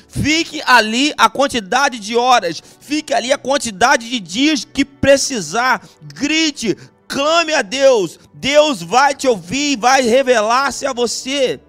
Fique 0.08 0.62
ali 0.68 1.12
a 1.18 1.28
quantidade 1.28 1.98
de 1.98 2.16
horas, 2.16 2.62
fique 2.80 3.12
ali 3.12 3.34
a 3.34 3.38
quantidade 3.38 4.08
de 4.08 4.20
dias 4.20 4.64
que 4.64 4.86
precisar. 4.86 5.82
Grite, 6.14 6.78
clame 7.08 7.54
a 7.56 7.64
Deus. 7.64 8.20
Deus 8.36 8.84
vai 8.84 9.16
te 9.16 9.28
ouvir, 9.28 9.78
vai 9.78 10.04
revelar-se 10.04 10.86
a 10.86 10.94
você. 10.94 11.60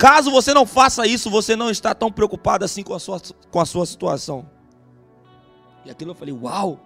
Caso 0.00 0.30
você 0.30 0.54
não 0.54 0.64
faça 0.64 1.06
isso, 1.06 1.28
você 1.28 1.54
não 1.54 1.68
está 1.68 1.94
tão 1.94 2.10
preocupado 2.10 2.64
assim 2.64 2.82
com 2.82 2.94
a 2.94 2.98
sua, 2.98 3.20
com 3.50 3.60
a 3.60 3.66
sua 3.66 3.84
situação. 3.84 4.48
E 5.84 5.90
aquilo 5.90 6.12
eu 6.12 6.14
falei, 6.14 6.32
uau! 6.32 6.80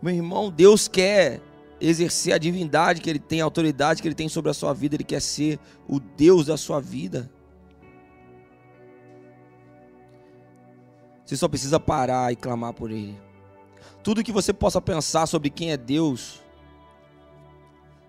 Meu 0.00 0.14
irmão, 0.14 0.52
Deus 0.52 0.86
quer 0.86 1.40
exercer 1.80 2.32
a 2.32 2.38
divindade 2.38 3.00
que 3.00 3.10
Ele 3.10 3.18
tem, 3.18 3.40
a 3.40 3.44
autoridade 3.44 4.00
que 4.00 4.06
Ele 4.06 4.14
tem 4.14 4.28
sobre 4.28 4.52
a 4.52 4.54
sua 4.54 4.72
vida, 4.72 4.94
Ele 4.94 5.02
quer 5.02 5.20
ser 5.20 5.58
o 5.88 5.98
Deus 5.98 6.46
da 6.46 6.56
sua 6.56 6.80
vida. 6.80 7.28
Você 11.26 11.36
só 11.36 11.48
precisa 11.48 11.80
parar 11.80 12.32
e 12.32 12.36
clamar 12.36 12.72
por 12.72 12.92
Ele. 12.92 13.20
Tudo 14.00 14.22
que 14.22 14.30
você 14.30 14.52
possa 14.52 14.80
pensar 14.80 15.26
sobre 15.26 15.50
quem 15.50 15.72
é 15.72 15.76
Deus, 15.76 16.40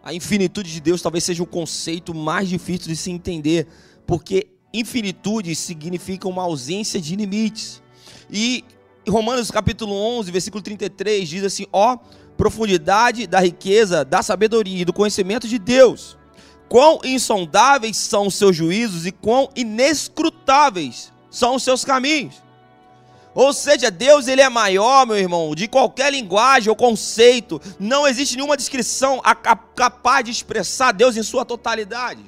a 0.04 0.14
infinitude 0.14 0.72
de 0.72 0.82
Deus 0.82 1.02
talvez 1.02 1.24
seja 1.24 1.44
o 1.44 1.48
conceito 1.48 2.14
mais 2.14 2.50
difícil 2.50 2.88
de 2.88 2.96
se 2.96 3.12
entender, 3.12 3.68
porque 4.06 4.48
infinitude 4.74 5.54
significa 5.56 6.28
uma 6.28 6.44
ausência 6.44 7.00
de 7.00 7.16
limites. 7.16 7.82
E 8.30 8.64
Romanos 9.08 9.52
capítulo 9.52 9.94
11, 9.94 10.32
versículo 10.32 10.62
33 10.62 11.28
diz 11.28 11.44
assim: 11.44 11.66
"Ó 11.72 11.98
profundidade 12.38 13.28
da 13.28 13.40
riqueza, 13.40 14.04
da 14.04 14.24
sabedoria 14.24 14.82
e 14.82 14.86
do 14.86 14.94
conhecimento 14.94 15.48
de 15.48 15.60
Deus. 15.60 16.18
Quão 16.68 17.00
insondáveis 17.04 17.98
são 17.98 18.28
os 18.28 18.36
seus 18.36 18.56
juízos 18.56 19.06
e 19.06 19.12
quão 19.12 19.50
inescrutáveis 19.56 21.14
são 21.30 21.56
os 21.56 21.64
seus 21.64 21.86
caminhos." 21.86 22.42
Ou 23.34 23.54
seja, 23.54 23.90
Deus 23.90 24.28
ele 24.28 24.42
é 24.42 24.50
maior, 24.50 25.08
meu 25.08 25.18
irmão, 25.18 25.56
de 25.56 25.68
qualquer 25.68 26.12
linguagem 26.12 26.70
ou 26.70 26.76
conceito. 26.76 27.62
Não 27.80 28.08
existe 28.08 28.36
nenhuma 28.36 28.58
descrição 28.58 29.22
capaz 29.76 30.26
de 30.26 30.32
expressar 30.32 30.92
Deus 30.92 31.16
em 31.16 31.24
sua 31.24 31.46
totalidade. 31.46 32.24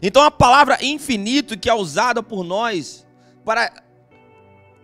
Então 0.00 0.22
a 0.22 0.30
palavra 0.30 0.78
infinito 0.82 1.58
que 1.58 1.68
é 1.68 1.74
usada 1.74 2.22
por 2.22 2.42
nós 2.42 3.06
para 3.44 3.82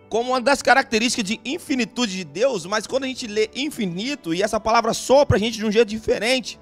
como 0.07 0.31
uma 0.31 0.41
das 0.41 0.61
características 0.61 1.23
de 1.23 1.39
infinitude 1.45 2.17
de 2.17 2.23
Deus, 2.23 2.65
mas 2.65 2.87
quando 2.87 3.03
a 3.03 3.07
gente 3.07 3.27
lê 3.27 3.49
infinito 3.55 4.33
e 4.33 4.41
essa 4.41 4.59
palavra 4.59 4.91
soa 4.93 5.23
para 5.23 5.37
a 5.37 5.39
gente 5.39 5.57
de 5.57 5.65
um 5.65 5.71
jeito 5.71 5.87
diferente, 5.87 6.59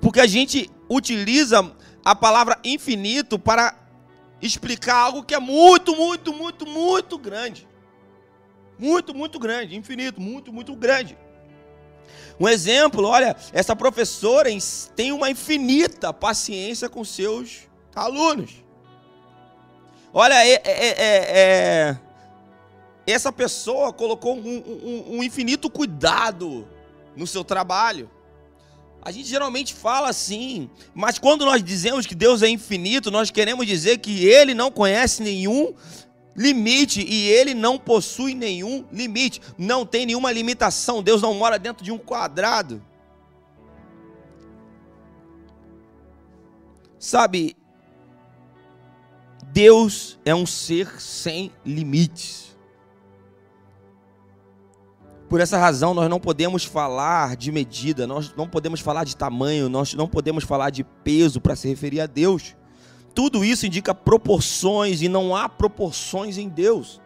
porque 0.00 0.20
a 0.20 0.26
gente 0.26 0.70
utiliza 0.88 1.72
a 2.04 2.14
palavra 2.14 2.58
infinito 2.62 3.38
para 3.38 3.74
explicar 4.40 4.96
algo 4.96 5.22
que 5.22 5.34
é 5.34 5.38
muito, 5.38 5.96
muito, 5.96 6.32
muito, 6.32 6.66
muito 6.66 7.18
grande. 7.18 7.66
Muito, 8.78 9.14
muito 9.14 9.38
grande, 9.38 9.76
infinito, 9.76 10.20
muito, 10.20 10.52
muito 10.52 10.74
grande. 10.76 11.16
Um 12.38 12.46
exemplo, 12.46 13.06
olha, 13.06 13.34
essa 13.52 13.74
professora 13.74 14.50
tem 14.94 15.12
uma 15.12 15.30
infinita 15.30 16.12
paciência 16.12 16.88
com 16.88 17.02
seus 17.02 17.62
alunos. 17.94 18.62
Olha, 20.12 20.34
é, 20.46 20.52
é, 20.52 20.62
é, 20.64 20.96
é 20.98 21.96
essa 23.06 23.32
pessoa 23.32 23.92
colocou 23.92 24.36
um, 24.36 24.56
um, 24.56 25.16
um 25.16 25.22
infinito 25.22 25.70
cuidado 25.70 26.68
no 27.14 27.26
seu 27.26 27.44
trabalho. 27.44 28.10
A 29.06 29.12
gente 29.12 29.28
geralmente 29.28 29.72
fala 29.72 30.08
assim, 30.08 30.68
mas 30.92 31.16
quando 31.16 31.44
nós 31.44 31.62
dizemos 31.62 32.06
que 32.06 32.14
Deus 32.16 32.42
é 32.42 32.48
infinito, 32.48 33.08
nós 33.08 33.30
queremos 33.30 33.64
dizer 33.64 33.98
que 33.98 34.24
Ele 34.24 34.52
não 34.52 34.68
conhece 34.68 35.22
nenhum 35.22 35.72
limite 36.34 37.06
e 37.08 37.28
Ele 37.28 37.54
não 37.54 37.78
possui 37.78 38.34
nenhum 38.34 38.84
limite, 38.90 39.40
não 39.56 39.86
tem 39.86 40.06
nenhuma 40.06 40.32
limitação. 40.32 41.04
Deus 41.04 41.22
não 41.22 41.34
mora 41.34 41.56
dentro 41.56 41.84
de 41.84 41.92
um 41.92 41.98
quadrado. 41.98 42.84
Sabe, 46.98 47.56
Deus 49.52 50.18
é 50.24 50.34
um 50.34 50.46
ser 50.46 51.00
sem 51.00 51.52
limites. 51.64 52.55
Por 55.28 55.40
essa 55.40 55.58
razão, 55.58 55.92
nós 55.92 56.08
não 56.08 56.20
podemos 56.20 56.64
falar 56.64 57.36
de 57.36 57.50
medida, 57.50 58.06
nós 58.06 58.32
não 58.36 58.48
podemos 58.48 58.80
falar 58.80 59.04
de 59.04 59.16
tamanho, 59.16 59.68
nós 59.68 59.92
não 59.94 60.06
podemos 60.06 60.44
falar 60.44 60.70
de 60.70 60.84
peso 60.84 61.40
para 61.40 61.56
se 61.56 61.68
referir 61.68 62.00
a 62.00 62.06
Deus. 62.06 62.54
Tudo 63.14 63.44
isso 63.44 63.66
indica 63.66 63.94
proporções 63.94 65.02
e 65.02 65.08
não 65.08 65.34
há 65.34 65.48
proporções 65.48 66.38
em 66.38 66.48
Deus. 66.48 67.00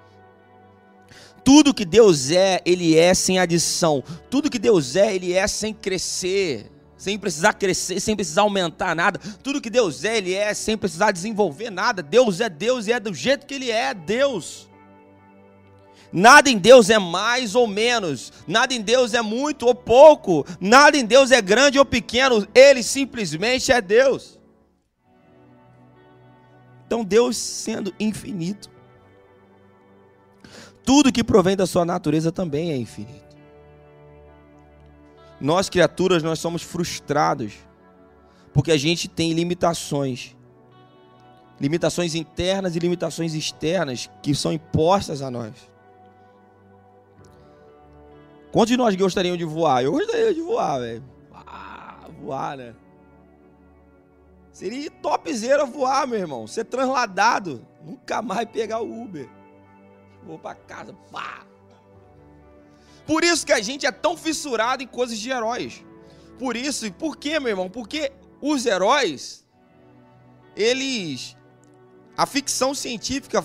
Tudo 1.44 1.72
que 1.72 1.84
Deus 1.84 2.30
é, 2.30 2.60
Ele 2.66 2.96
é 2.96 3.14
sem 3.14 3.38
adição. 3.38 4.04
Tudo 4.28 4.50
que 4.50 4.58
Deus 4.58 4.96
é, 4.96 5.14
Ele 5.14 5.32
é 5.32 5.46
sem 5.46 5.72
crescer, 5.72 6.70
sem 6.98 7.18
precisar 7.18 7.54
crescer, 7.54 8.00
sem 8.00 8.14
precisar 8.14 8.42
aumentar 8.42 8.94
nada. 8.94 9.18
Tudo 9.42 9.60
que 9.60 9.70
Deus 9.70 10.04
é, 10.04 10.18
Ele 10.18 10.34
é 10.34 10.52
sem 10.52 10.76
precisar 10.76 11.10
desenvolver 11.12 11.70
nada. 11.70 12.02
Deus 12.02 12.40
é 12.40 12.50
Deus 12.50 12.86
e 12.86 12.92
é 12.92 13.00
do 13.00 13.14
jeito 13.14 13.46
que 13.46 13.54
Ele 13.54 13.70
é, 13.70 13.94
Deus. 13.94 14.69
Nada 16.12 16.50
em 16.50 16.58
Deus 16.58 16.90
é 16.90 16.98
mais 16.98 17.54
ou 17.54 17.66
menos, 17.68 18.32
nada 18.46 18.74
em 18.74 18.80
Deus 18.80 19.14
é 19.14 19.22
muito 19.22 19.66
ou 19.66 19.74
pouco, 19.74 20.44
nada 20.60 20.96
em 20.96 21.04
Deus 21.04 21.30
é 21.30 21.40
grande 21.40 21.78
ou 21.78 21.84
pequeno, 21.84 22.46
Ele 22.52 22.82
simplesmente 22.82 23.70
é 23.70 23.80
Deus. 23.80 24.38
Então, 26.84 27.04
Deus 27.04 27.36
sendo 27.36 27.94
infinito, 28.00 28.68
tudo 30.84 31.12
que 31.12 31.22
provém 31.22 31.56
da 31.56 31.64
sua 31.64 31.84
natureza 31.84 32.32
também 32.32 32.72
é 32.72 32.76
infinito. 32.76 33.36
Nós, 35.40 35.70
criaturas, 35.70 36.20
nós 36.20 36.40
somos 36.40 36.62
frustrados, 36.62 37.52
porque 38.52 38.72
a 38.72 38.76
gente 38.76 39.06
tem 39.08 39.32
limitações. 39.32 40.36
Limitações 41.60 42.16
internas 42.16 42.74
e 42.74 42.80
limitações 42.80 43.34
externas 43.34 44.10
que 44.20 44.34
são 44.34 44.52
impostas 44.52 45.22
a 45.22 45.30
nós. 45.30 45.69
Quantos 48.52 48.70
de 48.70 48.76
nós 48.76 48.94
gostariam 48.96 49.36
de 49.36 49.44
voar? 49.44 49.84
Eu 49.84 49.92
gostaria 49.92 50.34
de 50.34 50.40
voar, 50.40 50.80
velho. 50.80 51.04
Ah, 51.32 52.08
voar, 52.20 52.56
né? 52.56 52.74
Seria 54.52 54.90
topzera 54.90 55.64
voar, 55.64 56.06
meu 56.06 56.18
irmão. 56.18 56.46
Ser 56.46 56.64
transladado. 56.64 57.66
Nunca 57.84 58.20
mais 58.20 58.48
pegar 58.48 58.80
o 58.80 59.02
Uber. 59.02 59.28
Vou 60.24 60.38
para 60.38 60.54
casa. 60.54 60.92
Pá. 61.10 61.46
Por 63.06 63.24
isso 63.24 63.46
que 63.46 63.52
a 63.52 63.60
gente 63.60 63.86
é 63.86 63.92
tão 63.92 64.16
fissurado 64.16 64.82
em 64.82 64.86
coisas 64.86 65.18
de 65.18 65.30
heróis. 65.30 65.84
Por 66.38 66.56
isso, 66.56 66.92
por 66.92 67.16
quê, 67.16 67.38
meu 67.38 67.50
irmão? 67.50 67.70
Porque 67.70 68.12
os 68.40 68.66
heróis, 68.66 69.46
eles. 70.56 71.36
A 72.16 72.26
ficção 72.26 72.74
científica 72.74 73.44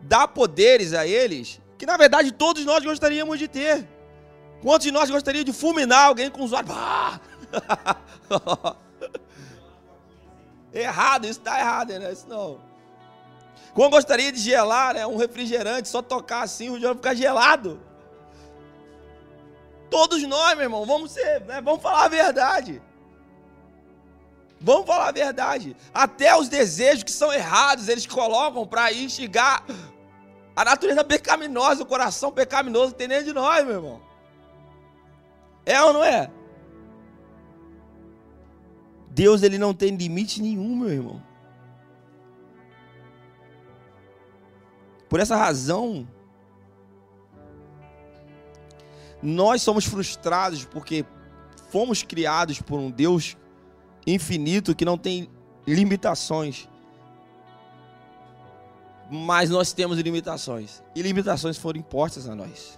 dá 0.00 0.26
poderes 0.26 0.92
a 0.92 1.06
eles 1.06 1.60
que, 1.76 1.86
na 1.86 1.96
verdade, 1.96 2.32
todos 2.32 2.64
nós 2.64 2.82
gostaríamos 2.82 3.38
de 3.38 3.46
ter. 3.46 3.86
Quantos 4.62 4.84
de 4.84 4.92
nós 4.92 5.10
gostaria 5.10 5.44
de 5.44 5.52
fulminar 5.52 6.06
alguém 6.06 6.30
com 6.30 6.42
os 6.42 6.52
olhos? 6.52 6.70
Ah! 6.70 7.20
errado, 10.72 11.26
isso 11.26 11.38
está 11.38 11.58
errado, 11.58 11.98
né? 11.98 12.12
Isso 12.12 12.28
não. 12.28 12.60
Quando 13.74 13.92
gostaria 13.92 14.32
de 14.32 14.40
gelar 14.40 14.94
né, 14.94 15.06
um 15.06 15.16
refrigerante, 15.16 15.88
só 15.88 16.02
tocar 16.02 16.42
assim, 16.42 16.70
o 16.70 16.80
gelo 16.80 16.96
ficar 16.96 17.14
gelado. 17.14 17.80
Todos 19.90 20.22
nós, 20.24 20.54
meu 20.54 20.64
irmão, 20.64 20.84
vamos 20.84 21.12
ser, 21.12 21.40
né, 21.42 21.60
vamos 21.60 21.80
falar 21.80 22.04
a 22.04 22.08
verdade. 22.08 22.82
Vamos 24.60 24.86
falar 24.86 25.08
a 25.08 25.12
verdade. 25.12 25.76
Até 25.94 26.36
os 26.36 26.48
desejos 26.48 27.04
que 27.04 27.12
são 27.12 27.32
errados, 27.32 27.88
eles 27.88 28.06
colocam 28.06 28.66
para 28.66 28.92
instigar 28.92 29.64
a 30.56 30.64
natureza 30.64 31.04
pecaminosa, 31.04 31.84
o 31.84 31.86
coração 31.86 32.32
pecaminoso 32.32 32.92
que 32.92 32.98
tem 32.98 33.08
dentro 33.08 33.26
de 33.26 33.32
nós, 33.32 33.64
meu 33.64 33.76
irmão. 33.76 34.07
É 35.68 35.82
ou 35.82 35.92
não 35.92 36.02
é? 36.02 36.30
Deus 39.10 39.42
ele 39.42 39.58
não 39.58 39.74
tem 39.74 39.94
limite 39.94 40.40
nenhum, 40.40 40.74
meu 40.74 40.88
irmão. 40.88 41.22
Por 45.10 45.20
essa 45.20 45.36
razão, 45.36 46.08
nós 49.22 49.60
somos 49.60 49.84
frustrados 49.84 50.64
porque 50.64 51.04
fomos 51.68 52.02
criados 52.02 52.62
por 52.62 52.80
um 52.80 52.90
Deus 52.90 53.36
infinito 54.06 54.74
que 54.74 54.86
não 54.86 54.96
tem 54.96 55.28
limitações. 55.66 56.66
Mas 59.10 59.50
nós 59.50 59.74
temos 59.74 59.98
limitações. 59.98 60.82
E 60.94 61.02
limitações 61.02 61.58
foram 61.58 61.78
impostas 61.80 62.26
a 62.26 62.34
nós. 62.34 62.77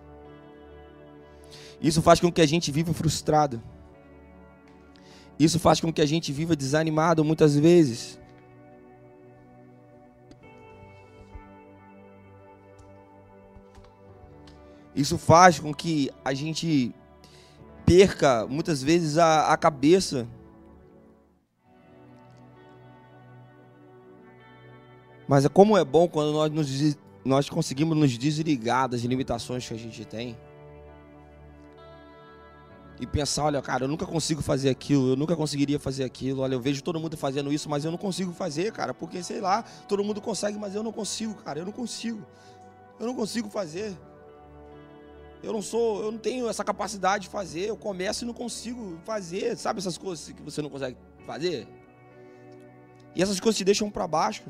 Isso 1.81 2.03
faz 2.03 2.20
com 2.20 2.31
que 2.31 2.41
a 2.41 2.47
gente 2.47 2.70
viva 2.70 2.93
frustrado. 2.93 3.62
Isso 5.39 5.59
faz 5.59 5.81
com 5.81 5.91
que 5.91 6.03
a 6.03 6.07
gente 6.07 6.31
viva 6.33 6.55
desanimado 6.55 7.24
muitas 7.24 7.57
vezes. 7.57 8.20
Isso 14.95 15.16
faz 15.16 15.59
com 15.59 15.72
que 15.72 16.11
a 16.22 16.35
gente 16.35 16.95
perca 17.87 18.47
muitas 18.47 18.83
vezes 18.83 19.16
a, 19.16 19.53
a 19.53 19.57
cabeça. 19.57 20.28
Mas 25.26 25.47
é 25.47 25.49
como 25.49 25.78
é 25.78 25.85
bom 25.85 26.07
quando 26.07 26.33
nós, 26.33 26.51
nos, 26.51 26.99
nós 27.24 27.49
conseguimos 27.49 27.97
nos 27.97 28.11
desligar 28.18 28.89
das 28.89 29.01
limitações 29.01 29.66
que 29.66 29.72
a 29.72 29.78
gente 29.78 30.05
tem. 30.05 30.37
E 33.01 33.07
pensar, 33.07 33.44
olha, 33.44 33.62
cara, 33.62 33.84
eu 33.84 33.88
nunca 33.88 34.05
consigo 34.05 34.42
fazer 34.42 34.68
aquilo, 34.68 35.12
eu 35.12 35.16
nunca 35.16 35.34
conseguiria 35.34 35.80
fazer 35.80 36.05
aquilo. 36.05 36.42
Olha, 36.42 36.55
eu 36.55 36.61
vejo 36.61 36.82
todo 36.82 37.01
mundo 37.01 37.16
fazendo 37.16 37.51
isso, 37.51 37.66
mas 37.66 37.82
eu 37.82 37.90
não 37.90 37.96
consigo 37.96 38.30
fazer, 38.30 38.70
cara, 38.72 38.92
porque 38.92 39.22
sei 39.22 39.40
lá, 39.40 39.64
todo 39.88 40.05
mundo 40.05 40.20
consegue, 40.20 40.59
mas 40.59 40.74
eu 40.74 40.82
não 40.82 40.92
consigo, 40.92 41.34
cara, 41.34 41.59
eu 41.59 41.64
não 41.64 41.72
consigo. 41.72 42.22
Eu 42.98 43.07
não 43.07 43.14
consigo 43.14 43.48
fazer. 43.48 43.96
Eu 45.42 45.55
não 45.55 45.62
sou, 45.62 46.03
eu 46.03 46.12
não 46.12 46.18
tenho 46.18 46.46
essa 46.46 46.62
capacidade 46.62 47.24
de 47.24 47.30
fazer. 47.30 47.62
Eu 47.70 47.76
começo 47.76 48.24
e 48.24 48.26
não 48.26 48.34
consigo 48.34 48.98
fazer. 49.05 49.57
Sabe 49.57 49.78
essas 49.78 49.96
coisas 49.96 50.30
que 50.30 50.42
você 50.42 50.61
não 50.61 50.68
consegue 50.68 50.98
fazer? 51.26 51.66
E 53.16 53.22
essas 53.22 53.40
coisas 53.40 53.57
te 53.57 53.64
deixam 53.64 53.90
para 53.90 54.07
baixo. 54.07 54.44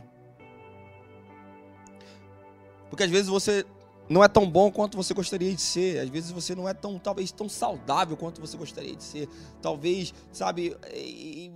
Porque 2.91 3.05
às 3.05 3.11
vezes 3.11 3.29
você 3.29 3.65
não 4.11 4.25
é 4.25 4.27
tão 4.27 4.51
bom 4.51 4.73
quanto 4.73 4.97
você 4.97 5.15
gostaria 5.15 5.55
de 5.55 5.61
ser. 5.61 6.01
Às 6.01 6.09
vezes 6.09 6.33
você 6.33 6.53
não 6.53 6.69
é 6.69 6.75
tão, 6.75 6.99
talvez, 6.99 7.31
tão 7.31 7.49
saudável 7.49 8.17
quanto 8.17 8.41
você 8.41 8.57
gostaria 8.57 8.97
de 8.97 9.05
ser. 9.05 9.29
Talvez, 9.63 10.13
sabe, 10.33 10.77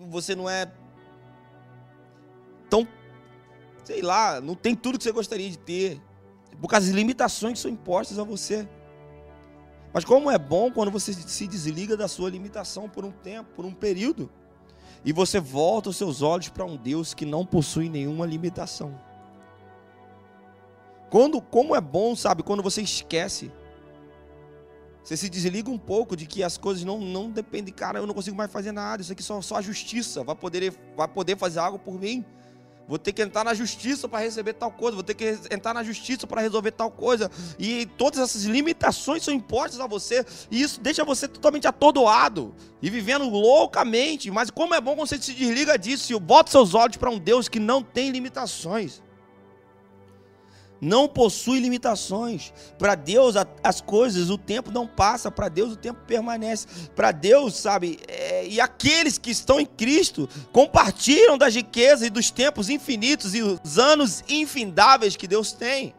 você 0.09 0.36
não 0.36 0.48
é 0.48 0.70
tão, 2.70 2.86
sei 3.82 4.02
lá, 4.02 4.40
não 4.40 4.55
tem 4.55 4.76
tudo 4.76 4.98
que 4.98 5.02
você 5.02 5.11
gostaria 5.11 5.50
de 5.50 5.59
ter. 5.59 6.00
Por 6.61 6.68
causa 6.68 6.86
das 6.86 6.94
limitações 6.94 7.55
que 7.55 7.59
são 7.59 7.70
impostas 7.72 8.20
a 8.20 8.22
você. 8.22 8.68
Mas 9.92 10.05
como 10.05 10.30
é 10.30 10.38
bom 10.38 10.70
quando 10.70 10.92
você 10.92 11.12
se 11.12 11.48
desliga 11.48 11.96
da 11.96 12.07
sua 12.07 12.30
limitação 12.30 12.88
por 12.88 13.05
um 13.05 13.11
tempo, 13.11 13.50
por 13.57 13.64
um 13.64 13.74
período, 13.74 14.30
e 15.05 15.12
você 15.12 15.40
volta 15.40 15.90
os 15.90 15.96
seus 15.96 16.22
olhos 16.22 16.50
para 16.50 16.64
um 16.64 16.76
Deus 16.76 17.14
que 17.14 17.26
não 17.26 17.44
possui 17.44 17.88
nenhuma 17.88 18.24
limitação. 18.24 18.96
Quando, 21.14 21.40
como 21.40 21.76
é 21.76 21.80
bom, 21.80 22.16
sabe, 22.16 22.42
quando 22.42 22.60
você 22.60 22.82
esquece. 22.82 23.48
Você 25.00 25.16
se 25.16 25.28
desliga 25.28 25.70
um 25.70 25.78
pouco 25.78 26.16
de 26.16 26.26
que 26.26 26.42
as 26.42 26.58
coisas 26.58 26.82
não, 26.82 26.98
não 26.98 27.30
dependem, 27.30 27.72
cara, 27.72 28.00
eu 28.00 28.06
não 28.08 28.12
consigo 28.12 28.36
mais 28.36 28.50
fazer 28.50 28.72
nada, 28.72 29.00
isso 29.00 29.12
aqui 29.12 29.22
só, 29.22 29.40
só 29.40 29.54
a 29.54 29.62
justiça 29.62 30.24
vai 30.24 30.34
poder, 30.34 30.74
vai 30.96 31.06
poder 31.06 31.38
fazer 31.38 31.60
algo 31.60 31.78
por 31.78 32.00
mim. 32.00 32.24
Vou 32.88 32.98
ter 32.98 33.12
que 33.12 33.22
entrar 33.22 33.44
na 33.44 33.54
justiça 33.54 34.08
para 34.08 34.18
receber 34.18 34.54
tal 34.54 34.72
coisa, 34.72 34.96
vou 34.96 35.04
ter 35.04 35.14
que 35.14 35.38
entrar 35.52 35.72
na 35.72 35.84
justiça 35.84 36.26
para 36.26 36.40
resolver 36.40 36.72
tal 36.72 36.90
coisa. 36.90 37.30
E 37.60 37.86
todas 37.96 38.18
essas 38.18 38.42
limitações 38.42 39.22
são 39.22 39.32
impostas 39.32 39.78
a 39.78 39.86
você, 39.86 40.26
e 40.50 40.60
isso 40.60 40.80
deixa 40.80 41.04
você 41.04 41.28
totalmente 41.28 41.68
atordoado 41.68 42.52
e 42.82 42.90
vivendo 42.90 43.30
loucamente. 43.30 44.32
Mas 44.32 44.50
como 44.50 44.74
é 44.74 44.80
bom 44.80 44.96
quando 44.96 45.06
você 45.08 45.22
se 45.22 45.32
desliga 45.32 45.78
disso 45.78 46.12
e 46.12 46.18
bota 46.18 46.50
seus 46.50 46.74
olhos 46.74 46.96
para 46.96 47.08
um 47.08 47.20
Deus 47.20 47.48
que 47.48 47.60
não 47.60 47.84
tem 47.84 48.10
limitações 48.10 49.03
não 50.81 51.09
possui 51.09 51.61
limitações. 51.61 52.53
Para 52.79 52.95
Deus, 52.95 53.35
as 53.62 53.81
coisas, 53.81 54.31
o 54.31 54.39
tempo 54.39 54.70
não 54.70 54.87
passa. 54.87 55.31
Para 55.31 55.49
Deus, 55.49 55.72
o 55.72 55.77
tempo 55.77 56.01
permanece. 56.07 56.66
Para 56.95 57.12
Deus, 57.12 57.57
sabe, 57.57 57.99
é, 58.07 58.47
e 58.47 58.61
aqueles 58.61 59.18
que 59.18 59.31
estão 59.31 59.59
em 59.59 59.66
Cristo 59.66 60.29
compartilham 60.53 61.39
das 61.39 61.55
riquezas 61.55 62.07
e 62.07 62.11
dos 62.11 62.31
tempos 62.31 62.68
infinitos 62.68 63.35
e 63.35 63.43
os 63.43 63.79
anos 63.79 64.22
infindáveis 64.29 65.16
que 65.16 65.27
Deus 65.27 65.53
tem. 65.53 65.95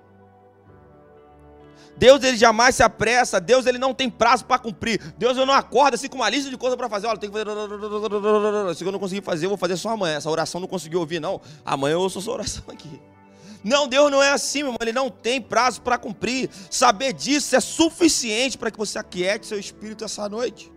Deus 1.98 2.22
ele 2.24 2.36
jamais 2.36 2.76
se 2.76 2.84
apressa, 2.84 3.40
Deus 3.40 3.66
ele 3.66 3.78
não 3.78 3.94
tem 3.94 4.10
prazo 4.10 4.46
para 4.46 4.60
cumprir. 4.60 5.00
Deus 5.18 5.38
ele 5.38 5.46
não 5.46 5.54
acorda 5.54 5.96
assim 5.96 6.10
com 6.10 6.18
uma 6.18 6.30
lista 6.30 6.50
de 6.50 6.58
coisas 6.58 6.78
para 6.78 6.90
fazer. 6.90 7.08
Olha, 7.08 7.18
tem 7.18 7.30
que 7.30 7.38
fazer. 7.38 8.76
Se 8.76 8.84
eu 8.84 8.92
não 8.92 9.00
conseguir 9.00 9.22
fazer, 9.22 9.46
eu 9.46 9.50
vou 9.50 9.58
fazer 9.58 9.78
só 9.78 9.90
amanhã. 9.90 10.18
Essa 10.18 10.30
oração 10.30 10.60
não 10.60 10.68
consegui 10.68 10.98
ouvir, 10.98 11.22
não. 11.22 11.40
Amanhã 11.64 11.94
eu 11.94 12.02
ouço 12.02 12.20
essa 12.20 12.32
oração 12.32 12.64
aqui. 12.70 13.00
Não, 13.66 13.88
Deus 13.88 14.12
não 14.12 14.22
é 14.22 14.30
assim, 14.30 14.60
meu 14.60 14.68
irmão. 14.68 14.78
Ele 14.80 14.94
não 14.94 15.10
tem 15.10 15.42
prazo 15.42 15.82
para 15.82 15.98
cumprir. 15.98 16.52
Saber 16.70 17.12
disso 17.12 17.56
é 17.56 17.60
suficiente 17.60 18.60
para 18.60 18.70
que 18.70 18.78
você 18.78 19.00
aquiete 19.00 19.48
seu 19.48 19.58
espírito 19.58 20.06
essa 20.06 20.30
noite. 20.30 20.72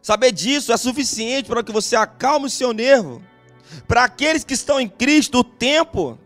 Saber 0.00 0.32
disso 0.32 0.72
é 0.72 0.76
suficiente 0.78 1.50
para 1.50 1.62
que 1.62 1.70
você 1.70 1.94
acalme 1.96 2.46
o 2.46 2.50
seu 2.50 2.72
nervo. 2.72 3.22
Para 3.86 4.04
aqueles 4.04 4.42
que 4.42 4.54
estão 4.54 4.80
em 4.80 4.88
Cristo, 4.88 5.40
o 5.40 5.44
tempo, 5.44 6.18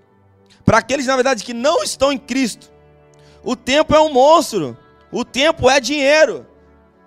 para 0.65 0.79
aqueles, 0.79 1.07
na 1.07 1.17
verdade, 1.17 1.43
que 1.43 1.53
não 1.53 1.83
estão 1.83 2.13
em 2.13 2.19
Cristo, 2.19 2.71
o 3.43 3.57
tempo 3.57 3.93
é 3.93 4.01
um 4.01 4.13
monstro. 4.13 4.79
O 5.11 5.25
tempo 5.25 5.69
é 5.69 5.81
dinheiro. 5.81 6.47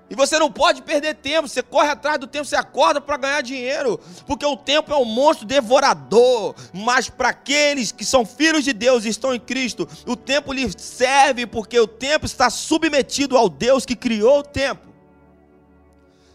E 0.10 0.16
você 0.16 0.40
não 0.40 0.52
pode 0.52 0.82
perder 0.82 1.14
tempo, 1.16 1.48
você 1.48 1.62
corre 1.62 1.90
atrás 1.90 2.20
do 2.20 2.26
tempo, 2.26 2.46
você 2.46 2.56
acorda 2.56 3.00
para 3.00 3.16
ganhar 3.16 3.42
dinheiro, 3.42 4.00
porque 4.26 4.44
o 4.44 4.58
tempo 4.58 4.92
é 4.92 4.98
um 4.98 5.06
monstro 5.06 5.46
devorador. 5.46 6.56
Mas 6.74 7.10
para 7.10 7.30
aqueles 7.30 7.92
que 7.92 8.04
são 8.04 8.26
filhos 8.26 8.64
de 8.64 8.74
Deus 8.74 9.06
e 9.06 9.10
estão 9.10 9.36
em 9.36 9.40
Cristo, 9.40 9.88
o 10.08 10.16
tempo 10.16 10.52
lhe 10.52 10.68
serve, 10.80 11.46
porque 11.46 11.80
o 11.80 11.88
tempo 11.88 12.26
está 12.26 12.50
submetido 12.50 13.38
ao 13.38 13.48
Deus 13.48 13.86
que 13.86 13.96
criou 13.96 14.40
o 14.40 14.44
tempo. 14.44 14.90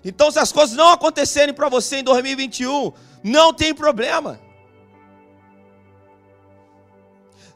Então, 0.04 0.30
se 0.30 0.38
as 0.38 0.52
coisas 0.52 0.76
não 0.76 0.90
acontecerem 0.90 1.52
para 1.52 1.68
você 1.68 1.96
em 1.96 2.04
2021, 2.04 2.92
não 3.24 3.52
tem 3.52 3.74
problema. 3.74 4.38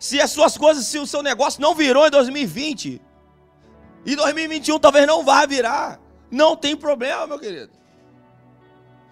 Se 0.01 0.21
as 0.21 0.31
suas 0.31 0.57
coisas, 0.57 0.87
se 0.87 0.99
o 0.99 1.07
seu 1.07 1.23
negócio 1.23 1.61
não 1.61 1.75
virou 1.75 2.07
em 2.07 2.11
2020, 2.11 3.03
e 4.05 4.16
2021 4.16 4.79
talvez 4.79 5.07
não 5.07 5.23
vá 5.23 5.45
virar. 5.45 6.08
Não 6.31 6.57
tem 6.57 6.76
problema, 6.76 7.26
meu 7.26 7.39
querido. 7.39 7.70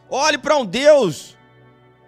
Olhe 0.09 0.39
para 0.39 0.57
um 0.57 0.65
Deus 0.65 1.37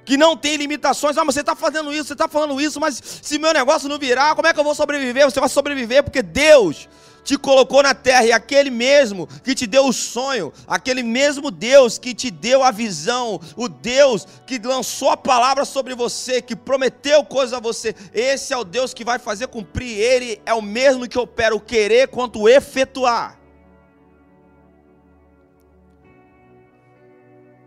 que 0.05 0.17
não 0.17 0.37
tem 0.37 0.57
limitações. 0.57 1.19
Ah, 1.19 1.25
mas 1.25 1.35
você 1.35 1.41
está 1.41 1.55
fazendo 1.55 1.93
isso, 1.93 2.05
você 2.05 2.13
está 2.15 2.27
falando 2.27 2.59
isso, 2.61 2.81
mas 2.81 2.99
se 3.23 3.39
meu 3.39 3.53
negócio 3.53 3.89
não 3.89 3.99
virar, 3.99 4.35
como 4.35 4.49
é 4.49 4.55
que 4.55 4.59
eu 4.59 4.65
vou 4.65 4.75
sobreviver? 4.75 5.25
Você 5.25 5.39
vai 5.39 5.49
sobreviver 5.51 6.03
porque 6.03 6.23
Deus 6.23 6.89
te 7.23 7.37
colocou 7.37 7.83
na 7.83 7.93
terra 7.93 8.25
e 8.25 8.33
aquele 8.33 8.71
mesmo 8.71 9.29
que 9.45 9.55
te 9.55 9.67
deu 9.67 9.87
o 9.87 9.93
sonho, 9.93 10.51
aquele 10.67 11.03
mesmo 11.03 11.51
Deus 11.51 11.99
que 11.99 12.15
te 12.15 12.31
deu 12.31 12.63
a 12.63 12.71
visão, 12.71 13.39
o 13.55 13.69
Deus 13.69 14.27
que 14.47 14.59
lançou 14.59 15.11
a 15.11 15.17
palavra 15.17 15.67
sobre 15.67 15.95
você, 15.95 16.41
que 16.41 16.57
prometeu 16.57 17.23
coisas 17.23 17.53
a 17.53 17.61
você, 17.61 17.95
esse 18.15 18.55
é 18.55 18.57
o 18.57 18.65
Deus 18.65 18.95
que 18.95 19.05
vai 19.05 19.19
fazer 19.19 19.49
cumprir. 19.49 19.99
Ele 19.99 20.41
é 20.47 20.55
o 20.55 20.63
mesmo 20.63 21.07
que 21.07 21.19
opera 21.19 21.55
o 21.55 21.61
querer 21.61 22.09
quanto 22.09 22.41
o 22.41 22.49
efetuar. 22.49 23.38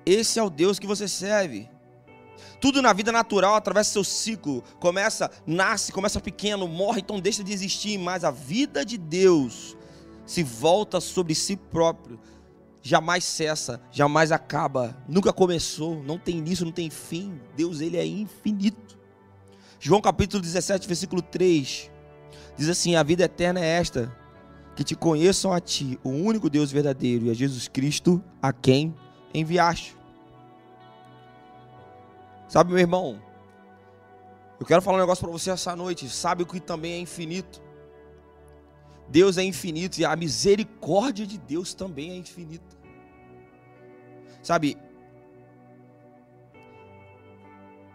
Esse 0.05 0.39
é 0.39 0.43
o 0.43 0.49
Deus 0.49 0.79
que 0.79 0.87
você 0.87 1.07
serve. 1.07 1.69
Tudo 2.59 2.81
na 2.81 2.93
vida 2.93 3.11
natural 3.11 3.55
atravessa 3.55 3.91
seu 3.91 4.03
ciclo. 4.03 4.63
Começa, 4.79 5.29
nasce, 5.45 5.91
começa 5.91 6.19
pequeno, 6.19 6.67
morre, 6.67 7.01
então 7.01 7.19
deixa 7.19 7.43
de 7.43 7.51
existir. 7.51 7.97
Mas 7.97 8.23
a 8.23 8.31
vida 8.31 8.85
de 8.85 8.97
Deus 8.97 9.75
se 10.25 10.43
volta 10.43 10.99
sobre 10.99 11.35
si 11.35 11.55
próprio. 11.55 12.19
Jamais 12.83 13.23
cessa, 13.23 13.79
jamais 13.91 14.31
acaba, 14.31 14.97
nunca 15.07 15.31
começou, 15.31 16.01
não 16.03 16.17
tem 16.17 16.37
início, 16.37 16.65
não 16.65 16.71
tem 16.71 16.89
fim. 16.89 17.39
Deus, 17.55 17.79
ele 17.79 17.97
é 17.97 18.05
infinito. 18.05 18.97
João 19.79 20.01
capítulo 20.01 20.41
17, 20.41 20.87
versículo 20.87 21.21
3. 21.21 21.91
Diz 22.57 22.69
assim: 22.69 22.95
A 22.95 23.03
vida 23.03 23.23
eterna 23.23 23.59
é 23.59 23.67
esta, 23.67 24.15
que 24.75 24.83
te 24.83 24.95
conheçam 24.95 25.53
a 25.53 25.59
ti, 25.59 25.99
o 26.03 26.09
único 26.09 26.49
Deus 26.49 26.71
verdadeiro, 26.71 27.25
e 27.25 27.29
a 27.29 27.33
Jesus 27.33 27.67
Cristo, 27.67 28.23
a 28.41 28.51
quem 28.51 28.95
enviaste. 29.33 29.95
Sabe, 32.47 32.71
meu 32.71 32.79
irmão, 32.79 33.21
eu 34.59 34.65
quero 34.65 34.81
falar 34.81 34.97
um 34.97 34.99
negócio 34.99 35.23
para 35.23 35.31
você 35.31 35.49
essa 35.49 35.75
noite. 35.75 36.09
Sabe 36.09 36.43
o 36.43 36.45
que 36.45 36.59
também 36.59 36.93
é 36.93 36.99
infinito? 36.99 37.61
Deus 39.07 39.37
é 39.37 39.43
infinito 39.43 39.99
e 39.99 40.05
a 40.05 40.15
misericórdia 40.15 41.25
de 41.25 41.37
Deus 41.37 41.73
também 41.73 42.11
é 42.11 42.15
infinita. 42.15 42.77
Sabe, 44.41 44.77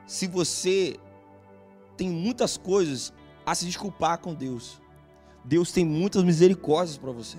se 0.06 0.26
você 0.26 0.98
tem 1.96 2.08
muitas 2.08 2.56
coisas 2.56 3.12
a 3.44 3.54
se 3.54 3.64
desculpar 3.64 4.18
com 4.18 4.34
Deus, 4.34 4.80
Deus 5.44 5.72
tem 5.72 5.84
muitas 5.84 6.22
misericórdias 6.22 6.98
para 6.98 7.12
você. 7.12 7.38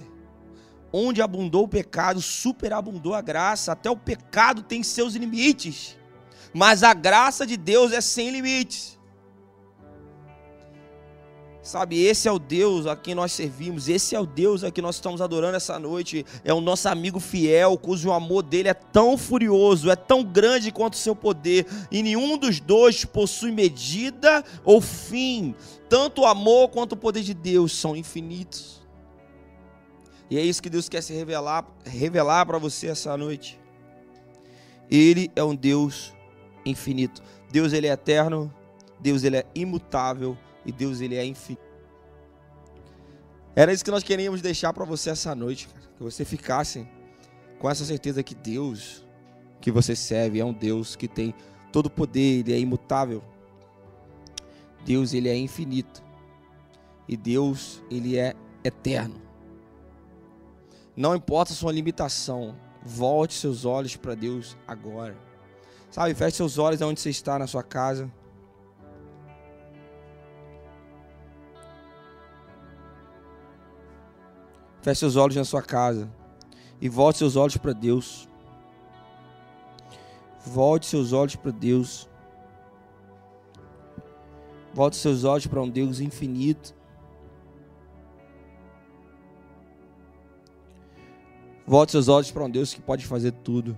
Onde 0.92 1.22
abundou 1.22 1.64
o 1.66 1.68
pecado, 1.68 2.22
superabundou 2.22 3.14
a 3.14 3.22
graça. 3.22 3.72
Até 3.72 3.90
o 3.90 3.98
pecado 3.98 4.62
tem 4.62 4.84
seus 4.84 5.16
limites. 5.16 5.98
mas 6.54 6.82
a 6.84 6.94
graça 6.94 7.46
de 7.46 7.58
Deus 7.58 7.92
é 7.92 8.02
sem 8.02 8.32
limites. 8.32 8.98
Sabe, 11.62 12.02
esse 12.02 12.30
é 12.30 12.32
o 12.32 12.40
Deus 12.40 12.88
a 12.88 12.96
quem 12.96 13.14
nós 13.14 13.34
servimos, 13.34 13.90
esse 13.90 14.16
é 14.16 14.20
o 14.20 14.26
Deus 14.26 14.64
a 14.64 14.72
quem 14.72 14.82
nós 14.82 14.96
estamos 14.96 15.20
adorando 15.20 15.58
essa 15.58 15.78
noite. 15.78 16.26
É 16.46 16.54
o 16.54 16.62
nosso 16.62 16.88
amigo 16.88 17.20
fiel, 17.20 17.78
cujo 17.78 18.14
amor 18.14 18.42
dele 18.42 18.70
é 18.70 18.74
tão 18.74 19.18
furioso, 19.18 19.92
é 19.92 19.96
tão 19.98 20.24
grande 20.24 20.72
quanto 20.72 20.94
o 20.94 20.98
seu 20.98 21.14
poder, 21.14 21.68
e 21.92 22.02
nenhum 22.02 22.38
dos 22.38 22.62
dois 22.62 23.04
possui 23.04 23.52
medida 23.52 24.46
ou 24.64 24.80
fim. 24.80 25.54
Tanto 25.90 26.22
o 26.22 26.26
amor 26.26 26.70
quanto 26.70 26.94
o 26.94 26.98
poder 26.98 27.22
de 27.22 27.34
Deus 27.34 27.74
são 27.74 27.98
infinitos. 27.98 28.77
E 30.30 30.38
é 30.38 30.42
isso 30.42 30.62
que 30.62 30.70
Deus 30.70 30.90
quer 30.90 31.02
se 31.02 31.14
revelar, 31.14 31.66
revelar 31.86 32.46
para 32.46 32.58
você 32.58 32.88
essa 32.88 33.16
noite. 33.16 33.60
Ele 34.90 35.32
é 35.36 35.44
um 35.44 35.56
Deus 35.56 36.14
infinito. 36.66 37.22
Deus 37.50 37.72
ele 37.74 37.88
é 37.88 37.92
eterno, 37.92 38.54
Deus 39.00 39.24
ele 39.24 39.38
é 39.38 39.46
imutável 39.56 40.38
e 40.66 40.72
Deus 40.72 41.00
ele 41.00 41.16
é 41.16 41.26
infinito. 41.26 41.66
Era 43.56 43.74
isso 43.74 43.84
que 43.84 43.92
nós 43.92 44.04
queríamos 44.04 44.42
deixar 44.42 44.74
para 44.74 44.86
você 44.86 45.10
essa 45.10 45.34
noite, 45.34 45.68
cara. 45.68 45.88
que 45.98 46.04
você 46.04 46.24
ficasse 46.24 46.88
com 47.58 47.70
essa 47.70 47.86
certeza 47.86 48.22
que 48.22 48.36
Deus 48.36 49.04
que 49.60 49.72
você 49.72 49.96
serve 49.96 50.40
é 50.40 50.46
um 50.46 50.54
Deus 50.54 50.96
que 50.96 51.08
tem 51.08 51.34
todo 51.72 51.88
o 51.88 51.90
poder, 51.90 52.40
ele 52.40 52.54
é 52.54 52.60
imutável. 52.60 53.24
Deus 54.86 55.14
ele 55.14 55.28
é 55.28 55.36
infinito. 55.36 56.04
E 57.08 57.18
Deus 57.18 57.84
ele 57.90 58.18
é 58.18 58.36
eterno. 58.64 59.27
Não 60.98 61.16
importa 61.16 61.54
a 61.54 61.56
sua 61.56 61.72
limitação, 61.72 62.56
volte 62.82 63.36
seus 63.36 63.66
olhos 63.66 63.96
para 63.96 64.16
Deus 64.16 64.58
agora. 64.68 65.16
Sabe, 65.92 66.16
feche 66.16 66.38
seus 66.38 66.58
olhos 66.58 66.82
onde 66.82 67.00
você 67.00 67.12
está 67.12 67.38
na 67.38 67.46
sua 67.46 67.62
casa. 67.62 68.12
Feche 74.82 75.00
seus 75.00 75.16
olhos 75.16 75.36
na 75.36 75.46
sua 75.46 75.62
casa 75.62 76.10
e 76.82 76.90
volte 76.90 77.20
seus 77.20 77.36
olhos 77.36 77.58
para 77.58 77.74
Deus. 77.74 78.28
Volte 80.48 80.88
seus 80.88 81.14
olhos 81.14 81.36
para 81.36 81.52
Deus. 81.52 82.10
Volte 84.74 84.96
seus 84.96 85.24
olhos 85.24 85.46
para 85.46 85.62
um 85.62 85.70
Deus 85.70 86.00
infinito. 86.00 86.77
Volte 91.68 91.92
seus 91.92 92.08
olhos 92.08 92.32
para 92.32 92.46
um 92.46 92.50
Deus 92.50 92.74
que 92.74 92.80
pode 92.80 93.06
fazer 93.06 93.34
tudo. 93.34 93.78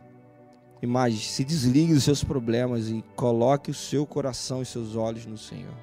Imagine, 0.80 1.20
se 1.20 1.44
desligue 1.44 1.96
dos 1.96 2.04
seus 2.04 2.24
problemas 2.24 2.88
e 2.88 3.04
coloque 3.16 3.72
o 3.72 3.74
seu 3.74 4.06
coração 4.06 4.62
e 4.62 4.66
seus 4.66 4.96
olhos 4.96 5.26
no 5.26 5.40
Senhor. 5.40 5.74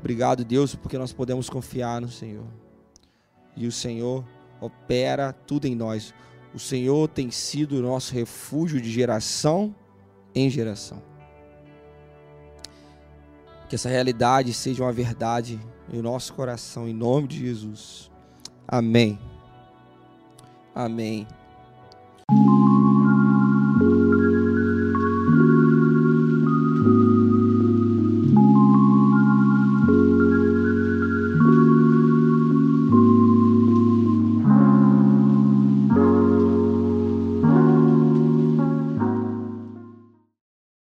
Obrigado, 0.00 0.46
Deus, 0.46 0.74
porque 0.74 0.96
nós 0.96 1.12
podemos 1.12 1.50
confiar 1.50 2.00
no 2.00 2.08
Senhor. 2.08 2.46
E 3.54 3.66
o 3.66 3.72
Senhor 3.72 4.24
opera 4.62 5.32
tudo 5.32 5.66
em 5.66 5.74
nós. 5.74 6.14
O 6.54 6.58
Senhor 6.58 7.06
tem 7.06 7.30
sido 7.30 7.76
o 7.76 7.82
nosso 7.82 8.14
refúgio 8.14 8.80
de 8.80 8.90
geração 8.90 9.74
em 10.34 10.48
geração. 10.48 11.02
Que 13.68 13.74
essa 13.74 13.90
realidade 13.90 14.54
seja 14.54 14.82
uma 14.82 14.92
verdade 14.92 15.60
em 15.92 16.00
nosso 16.00 16.32
coração, 16.32 16.88
em 16.88 16.94
nome 16.94 17.28
de 17.28 17.38
Jesus. 17.38 18.11
Amém. 18.68 19.18
Amém. 20.74 21.26